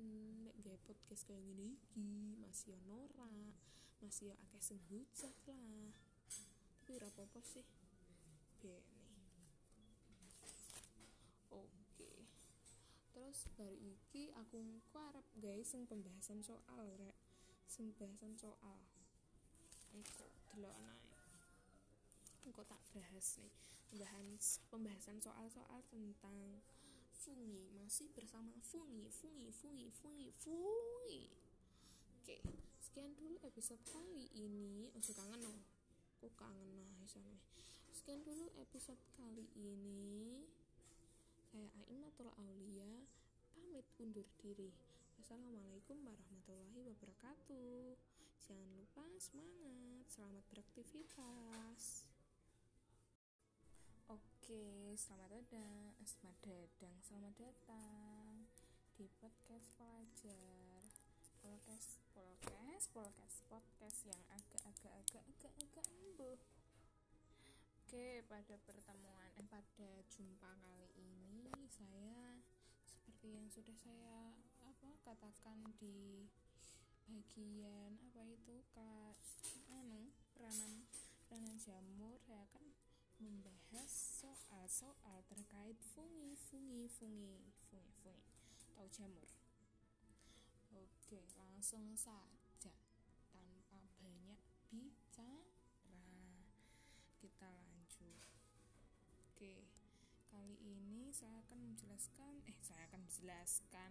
nek 0.47 0.57
gaya 0.63 0.79
podcast 0.83 1.27
kayak 1.27 1.43
gini 1.47 1.75
iki. 1.75 2.37
Masih 2.43 2.75
norak 2.87 3.55
masih 4.03 4.33
yo 4.33 4.35
akeh 4.37 4.63
sing 4.63 4.81
lah. 5.55 5.95
Tapi 6.83 6.93
apa 7.23 7.41
sih. 7.43 7.67
Bene. 8.59 9.07
Oke. 11.55 12.27
Terus 13.15 13.39
baru 13.55 13.79
iki 13.79 14.35
aku 14.35 14.59
engko 14.59 14.99
arep 15.15 15.27
guys 15.39 15.71
sing 15.71 15.87
pembahasan 15.87 16.43
soal 16.43 16.87
rek. 16.99 17.17
Pembahasan 17.71 18.35
soal. 18.35 18.83
Engko 19.95 20.27
delok 20.51 20.77
naik 20.83 21.11
engko 22.51 22.67
tak 22.67 22.83
bahas 22.91 23.39
nih. 23.39 23.55
Pembahasan 23.95 24.59
pembahasan 24.71 25.23
soal-soal 25.23 25.87
tentang 25.87 26.63
fungi 27.21 27.69
masih 27.77 28.09
bersama 28.17 28.57
fungi 28.65 29.05
fungi 29.13 29.53
fungi 29.53 29.93
fungi 29.93 30.33
fungi. 30.41 31.29
Oke 32.17 32.41
sekian 32.81 33.13
dulu 33.13 33.37
episode 33.45 33.85
kali 33.93 34.33
ini. 34.33 34.89
Oh 34.97 35.05
kangen 35.05 35.45
loh 35.45 35.61
kok 36.17 36.33
kangen 36.41 36.73
nah 36.81 37.05
sekian 37.93 38.25
dulu 38.25 38.49
episode 38.57 39.01
kali 39.21 39.45
ini. 39.53 40.49
Saya 41.53 41.69
Aimatul 41.93 42.33
Aulia. 42.41 43.05
Pamit 43.53 43.85
undur 44.01 44.25
diri. 44.41 44.73
Wassalamualaikum 45.21 46.01
warahmatullahi 46.01 46.81
wabarakatuh. 46.89 48.01
Jangan 48.41 48.71
lupa 48.81 49.05
semangat, 49.21 50.09
selamat 50.09 50.45
beraktivitas. 50.49 52.10
Oke, 54.51 54.99
selamat 54.99 55.31
datang, 55.31 55.95
selamat 56.03 56.43
datang, 56.43 56.97
selamat 57.07 57.35
datang 57.39 58.51
di 58.99 59.07
podcast 59.23 59.79
pelajar. 59.79 60.83
Podcast, 61.39 62.03
podcast, 62.11 62.85
podcast, 62.91 63.37
podcast 63.47 63.99
yang 64.11 64.19
agak-agak 64.27 64.91
agak-agak 65.07 65.55
agak 65.55 65.87
embuh. 65.87 66.35
Oke, 67.87 68.27
pada 68.27 68.59
pertemuan 68.67 69.31
eh 69.39 69.47
pada 69.47 70.03
jumpa 70.19 70.51
kali 70.59 70.99
ini 70.99 71.55
saya 71.71 72.43
seperti 72.83 73.39
yang 73.39 73.47
sudah 73.55 73.77
saya 73.79 74.35
apa 74.67 74.99
katakan 75.07 75.63
di 75.79 76.27
bagian 77.07 78.03
apa 78.03 78.27
itu 78.27 78.67
kak 78.75 79.15
anu 79.71 80.11
peranan 80.35 80.91
peranan 81.31 81.55
jamur 81.63 82.19
saya 82.27 82.43
akan 82.51 82.70
membahas 83.21 83.93
soal-soal 84.17 85.21
terkait 85.29 85.77
fungi 85.93 86.33
fungi 86.33 86.89
fungi 86.89 87.37
fungi 87.69 87.93
fungi. 88.01 88.17
Atau 88.73 88.89
jamur? 88.89 89.29
Oke 90.73 91.29
langsung 91.37 91.93
saja. 91.93 92.73
Tanpa 93.29 93.85
banyak 94.01 94.41
bicara 94.73 95.45
kita 97.21 97.49
lanjut. 97.53 98.25
Oke 99.29 99.69
kali 100.33 100.57
ini 100.65 101.13
saya 101.13 101.45
akan 101.45 101.61
menjelaskan 101.61 102.41
eh 102.49 102.57
saya 102.65 102.89
akan 102.89 103.05
menjelaskan. 103.05 103.91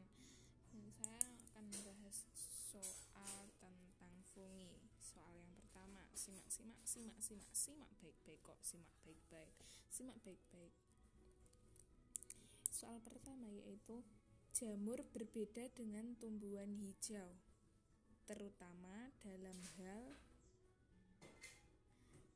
Saya 0.99 1.21
akan 1.53 1.63
membahas 1.69 2.17
soal 2.69 3.49
tentang 3.61 4.13
fungi 4.34 4.78
simak 6.20 6.51
simak 6.51 6.84
simak 6.84 7.15
simak 7.24 7.47
simak 7.55 7.91
baik-baik 8.03 8.43
kok 8.43 8.59
simak 8.59 8.91
baik-baik 9.07 9.55
simak 9.88 10.20
baik-baik. 10.20 10.76
Soal 12.76 12.99
pertama 12.99 13.47
yaitu 13.47 14.03
jamur 14.51 14.99
berbeda 15.15 15.72
dengan 15.72 16.20
tumbuhan 16.20 16.76
hijau 16.76 17.39
terutama 18.28 19.15
dalam 19.24 19.55
hal 19.80 20.03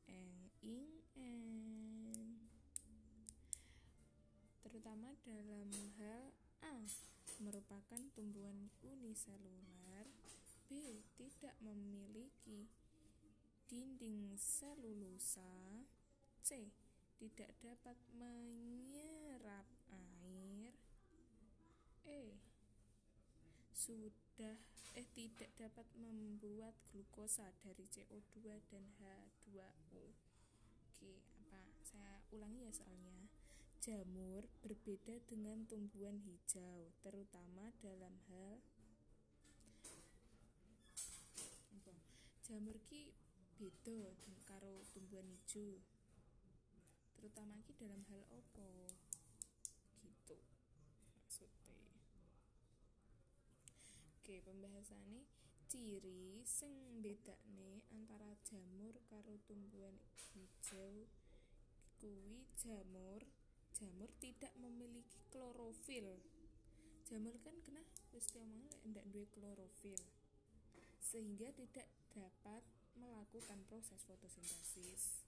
eng 0.07 0.31
ing 0.63 0.88
en. 1.19 2.39
Terutama 4.63 5.11
dalam 5.27 5.67
hal 5.99 6.31
A 6.63 6.88
merupakan 7.43 8.01
tumbuhan 8.15 8.71
uniseluler 8.79 10.07
B 10.71 11.03
tidak 11.19 11.59
memiliki 11.59 12.71
dinding 13.74 14.38
selulosa 14.38 15.82
C 16.45 16.69
tidak 17.17 17.57
dapat 17.57 17.97
menyerap 18.13 19.65
air 19.89 20.78
E 22.05 22.38
sudah 23.74 24.61
eh 24.93 25.09
tidak 25.17 25.49
dapat 25.57 25.89
membuat 25.97 26.78
glukosa 26.93 27.49
dari 27.65 27.89
CO2 27.89 28.61
dan 28.69 28.86
H2O. 29.01 30.05
Oke, 30.93 31.26
apa? 31.41 31.65
Saya 31.82 32.21
ulangi 32.30 32.69
ya 32.69 32.71
soalnya. 32.78 33.26
Jamur 33.82 34.45
berbeda 34.61 35.17
dengan 35.26 35.65
tumbuhan 35.65 36.21
hijau, 36.21 36.93
terutama 37.01 37.74
dalam 37.82 38.21
hal 38.30 38.61
jamur 42.53 42.78
ki 42.86 43.22
beda 43.64 44.11
karo 44.43 44.84
tumbuhan 44.91 45.24
hijau. 45.24 45.80
Terutama 47.16 47.64
ki 47.64 47.72
dalam 47.80 48.03
hal 48.11 48.20
opo? 48.28 48.91
Gitu. 50.03 50.36
Maksudnya. 51.16 51.80
Oke, 54.20 54.43
pembahasannya 54.43 55.24
ciri 55.72 56.43
sing 56.43 56.99
bedakne 56.99 57.88
antara 57.95 58.36
jamur 58.43 58.99
karo 59.07 59.39
tumbuhan 59.47 59.95
hijau 60.36 61.07
kuwi 62.03 62.43
jamur 62.59 63.24
jamur 63.72 64.11
tidak 64.20 64.51
memiliki 64.59 65.24
klorofil 65.32 66.20
jamur 67.07 67.39
kan 67.41 67.57
kena 67.64 67.82
wis 68.14 68.30
diomong 68.30 68.70
ndak 68.86 69.07
duwe 69.09 69.26
klorofil 69.34 69.97
sehingga 71.01 71.49
tidak 71.57 71.89
dapat 72.14 72.61
melakukan 72.97 73.65
proses 73.69 74.01
fotosintesis 74.05 75.23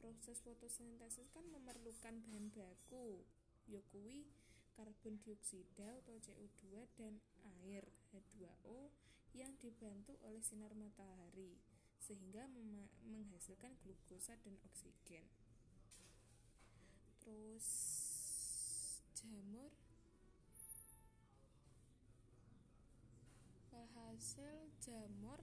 proses 0.00 0.38
fotosintesis 0.44 1.28
kan 1.32 1.44
memerlukan 1.50 2.20
bahan 2.22 2.52
baku 2.52 3.24
ya 3.66 3.82
kuwi 3.90 4.28
karbon 4.76 5.16
dioksida 5.24 6.04
atau 6.04 6.20
CO2 6.20 6.84
dan 7.00 7.18
air 7.64 7.88
H2O 8.12 8.92
yang 9.32 9.56
dibantu 9.56 10.20
oleh 10.20 10.44
sinar 10.44 10.76
matahari 10.76 11.56
sehingga 11.96 12.46
menghasilkan 13.08 13.74
glukosa 13.82 14.36
dan 14.44 14.60
oksigen. 14.68 15.26
Terus 17.24 17.66
jamur 19.16 19.72
hasil 24.16 24.72
jamur 24.80 25.40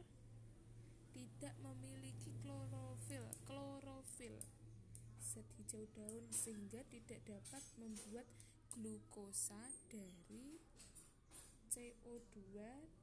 tidak 1.13 1.53
memiliki 1.61 2.33
klorofil 2.41 3.29
klorofil 3.45 4.41
zat 5.21 5.45
hijau 5.61 5.85
daun 5.93 6.25
sehingga 6.33 6.81
tidak 6.89 7.21
dapat 7.25 7.63
membuat 7.77 8.25
glukosa 8.73 9.69
dari 9.89 10.57
CO2 11.69 12.37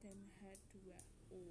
dan 0.03 0.19
H2O. 0.39 1.43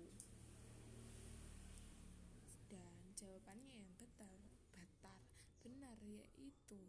Dan 2.68 2.96
jawabannya 3.16 3.76
yang 3.80 3.92
betar, 3.96 4.40
benar 5.61 5.96
yaitu 6.00 6.80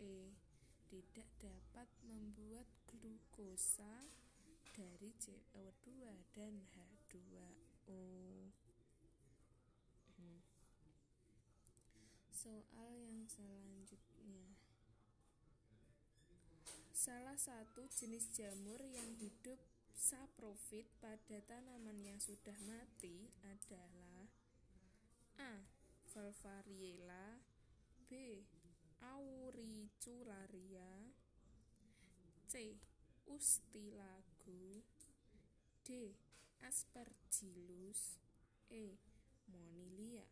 E 0.00 0.32
tidak 0.88 1.28
dapat 1.36 1.88
membuat 2.04 2.64
glukosa 2.88 4.08
dari 4.72 5.12
CO2 5.20 6.00
dan 6.32 6.64
H2O. 6.72 7.69
Hmm. 7.88 8.52
Soal 12.34 12.90
yang 12.96 13.24
selanjutnya. 13.28 14.56
Salah 16.90 17.38
satu 17.40 17.88
jenis 17.88 18.28
jamur 18.36 18.80
yang 18.84 19.16
hidup 19.16 19.56
saprofit 19.96 20.88
pada 21.00 21.40
tanaman 21.44 22.00
yang 22.00 22.16
sudah 22.16 22.56
mati 22.64 23.28
adalah 23.44 24.28
A. 25.40 25.64
Valvariella 26.10 27.40
B. 28.08 28.44
Auricularia 29.00 31.12
C. 32.48 32.76
Ustilago 33.28 34.84
D. 35.84 36.16
Aspergillus 36.60 38.20
E. 38.70 38.96
Monilia. 39.50 40.26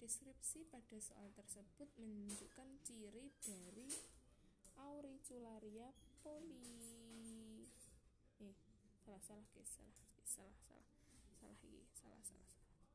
Deskripsi 0.00 0.66
pada 0.70 0.98
soal 1.02 1.30
tersebut 1.34 1.88
menunjukkan 1.98 2.68
ciri 2.86 3.30
dari 3.42 3.88
Auricularia 4.76 5.90
poli. 6.22 7.66
Eh 8.42 8.54
salah 9.02 9.22
salah 9.22 9.46
guys 9.54 9.70
salah 9.70 9.94
salah 10.26 10.54
salah 10.66 10.86
salah 11.40 11.58
ini 11.66 11.86
salah 11.94 12.22
salah 12.22 12.50
salah 12.50 12.70
salah. 12.70 12.94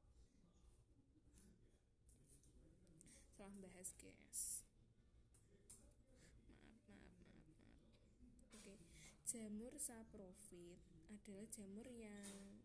Bahas 3.41 3.89
guys 3.97 4.61
maaf 6.47 6.85
maaf 6.87 7.17
maaf 7.25 7.57
maaf 7.65 8.53
oke 8.53 8.75
jamur 9.31 9.71
saprofit 9.79 10.75
adalah 11.07 11.47
jamur 11.55 11.87
yang 11.87 12.59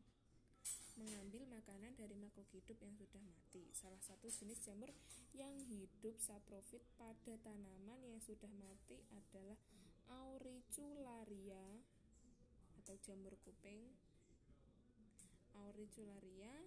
mengambil 0.99 1.47
makanan 1.47 1.95
dari 1.95 2.19
makhluk 2.19 2.51
hidup 2.51 2.75
yang 2.83 2.91
sudah 2.99 3.23
mati. 3.23 3.71
Salah 3.71 4.03
satu 4.03 4.27
jenis 4.27 4.59
jamur 4.67 4.91
yang 5.31 5.55
hidup 5.71 6.19
saprofit 6.19 6.83
pada 6.99 7.39
tanaman 7.47 8.03
yang 8.03 8.19
sudah 8.19 8.51
mati 8.59 8.99
adalah 9.14 9.55
Auricularia 10.11 11.87
atau 12.83 12.99
jamur 12.99 13.39
kuping. 13.47 13.87
Auricularia 15.55 16.67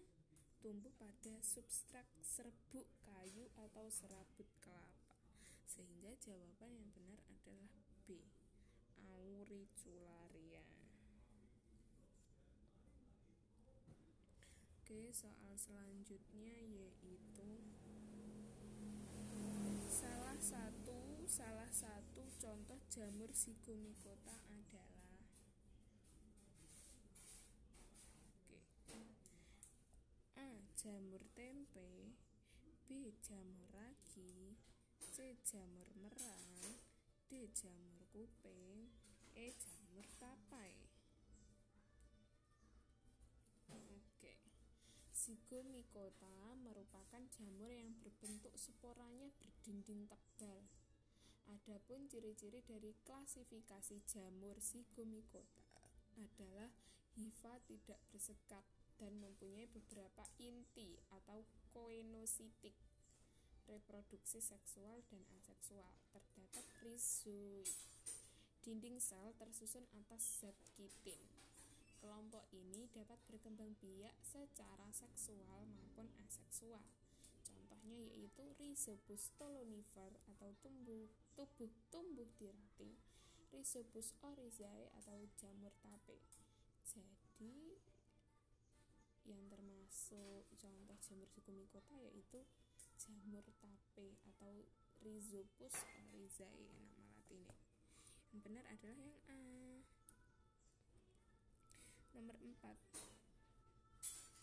tumbuh 0.63 0.95
pada 0.95 1.35
substrat 1.43 2.07
serbuk 2.23 2.87
kayu 3.03 3.51
atau 3.67 3.91
serabut 3.91 4.47
kelapa. 4.63 5.19
Sehingga 5.67 6.15
jawaban 6.23 6.71
yang 6.71 6.87
benar 6.95 7.19
adalah 7.27 7.67
B. 8.07 8.38
Auricularia. 9.19 10.63
Oke, 14.79 15.11
soal 15.11 15.53
selanjutnya 15.59 16.55
yaitu 16.63 17.59
salah 19.91 20.39
satu 20.39 21.27
salah 21.27 21.67
satu 21.67 22.23
contoh 22.39 22.79
jamur 22.87 23.27
zigomicota 23.35 24.39
adalah. 24.47 25.19
A. 30.39 30.63
Jamur 30.79 31.19
kupe 31.35 31.67
B. 32.87 33.11
Jamur 33.21 33.67
ragi 33.75 34.55
C. 34.97 35.35
Jamur 35.45 35.87
merang 35.99 36.57
D. 37.29 37.47
Jamur 37.53 38.01
kuping 38.11 38.98
E. 39.39 39.55
Jamur 39.55 40.03
tapai. 40.19 40.75
Oke. 43.71 44.35
Zygomicota 45.15 46.59
merupakan 46.59 47.23
jamur 47.31 47.71
yang 47.71 47.95
berbentuk 48.03 48.51
sporanya 48.59 49.31
berdinding 49.39 50.11
tebal. 50.11 50.67
Adapun 51.47 52.11
ciri-ciri 52.11 52.59
dari 52.67 52.91
klasifikasi 53.07 54.03
jamur 54.11 54.59
Zygomicota 54.59 55.63
adalah 56.19 56.67
hifa 57.15 57.63
tidak 57.63 58.03
bersekap 58.11 58.67
dan 58.99 59.23
mempunyai 59.23 59.71
beberapa 59.71 60.27
inti 60.35 60.99
atau 61.15 61.47
koenositik 61.71 62.75
reproduksi 63.71 64.43
seksual 64.43 64.99
dan 65.07 65.23
aseksual 65.39 65.95
terdapat 66.11 66.67
rizoid 66.83 67.71
dinding 68.63 68.99
sel 68.99 69.35
tersusun 69.39 69.85
atas 69.95 70.43
zat 70.43 70.55
kitin. 70.75 71.19
Kelompok 71.99 72.47
ini 72.55 72.87
dapat 72.95 73.19
berkembang 73.27 73.75
biak 73.83 74.15
secara 74.23 74.87
seksual 74.95 75.67
maupun 75.67 76.07
aseksual. 76.23 76.83
Contohnya 77.43 77.99
yaitu 78.15 78.43
Rhizopus 78.55 79.35
stolonifer 79.35 80.15
atau 80.31 80.55
tumbuh 80.63 81.11
tubuh 81.35 81.71
tumbuh 81.91 82.27
di 82.39 82.47
ranting 82.47 82.95
Rhizopus 83.51 84.13
oryzae 84.21 84.87
atau 85.01 85.25
jamur 85.35 85.73
tape 85.81 86.19
jadi 86.89 87.77
yang 89.29 89.45
termasuk 89.45 90.49
contoh 90.57 90.97
jamur 91.05 91.29
zygomicota 91.29 91.95
yaitu 92.01 92.41
jamur 92.97 93.45
tape 93.61 94.17
atau 94.25 94.65
Rhizopus 95.05 95.75
oryzae 96.09 96.65
nama 96.73 97.05
latinnya 97.13 97.58
yang 98.29 98.41
benar 98.45 98.65
adalah 98.69 98.97
yang 99.01 99.21
A. 99.29 99.41
Nomor 102.13 102.35
4 102.37 103.09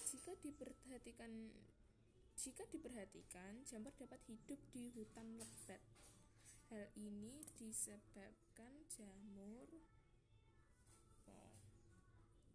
jika 0.06 0.32
diperhatikan 0.42 1.30
jika 2.38 2.62
diperhatikan 2.70 3.62
jamur 3.66 3.90
dapat 3.98 4.22
hidup 4.30 4.60
di 4.70 4.90
hutan 4.94 5.38
lebat 5.38 5.82
Hal 6.66 6.90
ini 6.98 7.46
disebabkan 7.62 8.74
jamur 8.90 9.70
oh, 11.30 11.54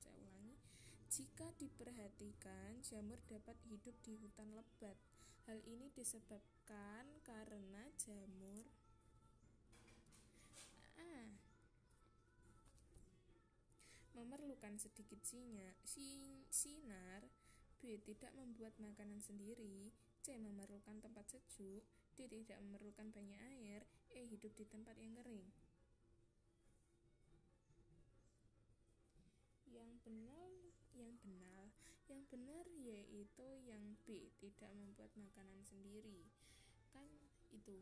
saya 0.03 0.15
ulangi 0.19 0.59
jika 1.07 1.47
diperhatikan 1.55 2.83
jamur 2.83 3.23
dapat 3.31 3.55
hidup 3.71 3.95
di 4.03 4.19
hutan 4.19 4.51
lebat 4.51 4.99
hal 5.47 5.63
ini 5.63 5.87
disebabkan 5.95 7.07
karena 7.23 7.87
jamur 7.95 8.67
ah, 10.99 11.31
memerlukan 14.21 14.77
sedikit 14.77 15.25
sinar, 15.25 17.25
B. 17.81 17.97
Tidak 17.97 18.37
membuat 18.37 18.77
makanan 18.77 19.17
sendiri 19.17 19.89
C. 20.21 20.37
Memerlukan 20.37 21.01
tempat 21.01 21.33
sejuk 21.33 21.81
D. 22.13 22.29
Tidak 22.29 22.61
memerlukan 22.61 23.09
banyak 23.09 23.41
air 23.57 23.89
E. 24.13 24.21
Hidup 24.29 24.53
di 24.53 24.69
tempat 24.69 24.93
yang 25.01 25.17
kering 25.17 25.49
Yang 29.65 29.91
benar 30.05 30.49
yang 30.91 31.15
benar 31.23 31.71
yang 32.11 32.27
benar 32.27 32.67
yaitu 32.67 33.47
yang 33.63 33.95
B 34.03 34.27
tidak 34.43 34.71
membuat 34.75 35.15
makanan 35.15 35.63
sendiri 35.63 36.27
kan 36.91 37.07
itu 37.55 37.79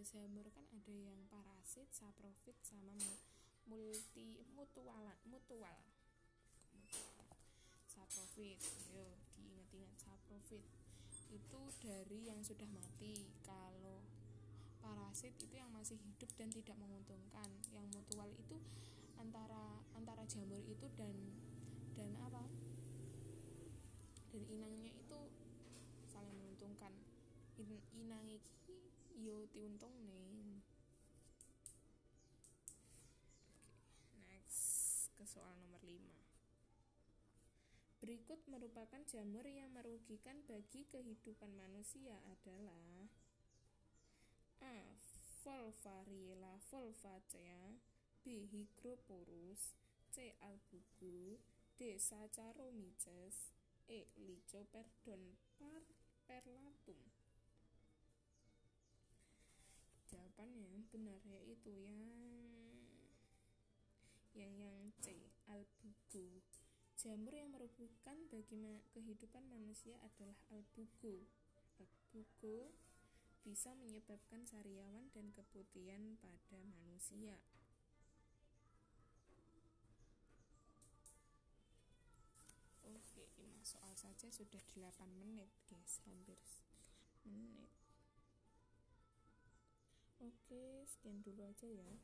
jamur 0.00 0.48
kan 0.56 0.64
ada 0.72 0.94
yang 0.94 1.28
parasit 1.28 1.92
saprofit 1.92 2.56
sama 2.64 2.96
multi 3.66 4.46
mutual 4.56 5.16
mutual 5.28 5.78
saprofit 8.10 8.58
yo 8.90 9.06
diingat-ingat 9.38 9.94
saprofit. 10.00 10.64
Itu 11.30 11.60
dari 11.78 12.26
yang 12.26 12.42
sudah 12.42 12.66
mati. 12.74 13.28
Kalau 13.46 14.02
parasit 14.82 15.36
itu 15.38 15.54
yang 15.54 15.70
masih 15.70 15.94
hidup 15.94 16.30
dan 16.34 16.50
tidak 16.50 16.74
menguntungkan. 16.80 17.50
Yang 17.70 17.86
mutual 17.94 18.30
itu 18.34 18.58
antara 19.14 19.84
antara 19.94 20.26
jamur 20.26 20.58
itu 20.66 20.86
dan 20.98 21.14
dan 21.94 22.10
apa? 22.18 22.42
Dan 24.34 24.42
inangnya 24.46 24.90
itu 24.90 25.18
saling 26.10 26.34
menguntungkan. 26.34 26.90
In, 27.60 27.78
inang 27.94 28.24
iki 28.26 28.90
yo 29.20 29.44
diuntung 29.52 29.92
nih 30.08 30.59
soal 35.30 35.54
nomor 35.62 35.78
5 35.86 35.94
Berikut 38.02 38.42
merupakan 38.50 38.98
jamur 39.06 39.46
yang 39.46 39.70
merugikan 39.70 40.42
bagi 40.50 40.82
kehidupan 40.90 41.54
manusia 41.54 42.18
adalah 42.26 43.06
A. 44.58 44.98
Volvariella 45.46 46.58
volvacea 46.66 47.78
B. 48.26 48.50
Hygroporus 48.50 49.78
C. 50.10 50.34
Albugu 50.42 51.38
D. 51.78 51.80
Saccharomyces 51.94 53.54
E. 53.86 54.10
Lycoperdon 54.18 55.38
perlatum 55.54 57.00
Jawaban 60.10 60.50
yang 60.58 60.82
benar 60.90 61.22
yaitu 61.22 61.70
yang 61.78 62.00
yang 64.40 64.56
yang 64.56 64.88
C. 65.04 65.28
Albugu 65.52 66.40
Jamur 67.00 67.32
yang 67.32 67.48
merugikan 67.48 68.28
bagi 68.28 68.60
kehidupan 68.92 69.48
manusia 69.48 69.96
adalah 70.04 70.36
albugo. 70.52 71.24
Albugo 71.80 72.76
bisa 73.40 73.72
menyebabkan 73.72 74.44
sariawan 74.44 75.08
dan 75.16 75.32
keputihan 75.32 76.20
pada 76.20 76.60
manusia. 76.60 77.40
Oke, 82.84 83.32
lima 83.40 83.64
soal 83.64 83.96
saja 83.96 84.28
sudah 84.28 84.60
8 84.76 85.08
menit, 85.16 85.48
guys, 85.72 86.04
hampir 86.04 86.36
menit. 87.24 87.72
Oke, 90.20 90.84
sekian 90.84 91.24
dulu 91.24 91.48
aja 91.48 91.64
ya. 91.64 91.96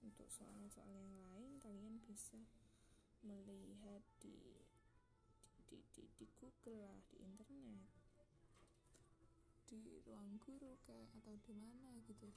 Untuk 0.00 0.28
soal-soal 0.32 0.96
yang 0.96 1.12
lain 1.28 1.60
kalian 1.60 2.00
bisa 2.08 2.40
melihat 3.20 4.00
di 4.24 4.64
di, 5.68 5.78
di, 5.92 6.02
di 6.16 6.26
Google 6.40 6.88
lah 6.88 6.98
di 7.12 7.20
internet. 7.20 7.84
Di 9.70 10.02
ruang 10.08 10.40
guru 10.42 10.80
kayak 10.88 11.12
atau 11.20 11.36
di 11.46 11.54
mana 11.54 11.94
gitu. 12.08 12.32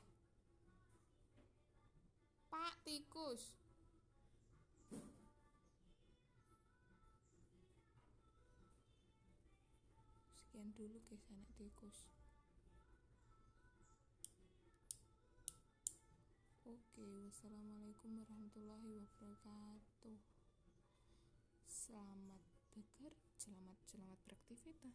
Pak 2.51 2.77
tikus. 2.85 3.57
Sekian 10.53 10.69
dulu 10.77 11.01
guys 11.09 11.25
anak 11.33 11.49
tikus 11.57 12.22
Oke, 16.73 17.05
wassalamualaikum 17.21 18.17
warahmatullahi 18.17 18.97
wabarakatuh. 18.97 20.17
Selamat 21.69 22.41
bekerja, 22.73 23.13
selamat 23.37 23.77
selamat 23.85 24.17
beraktivitas. 24.25 24.89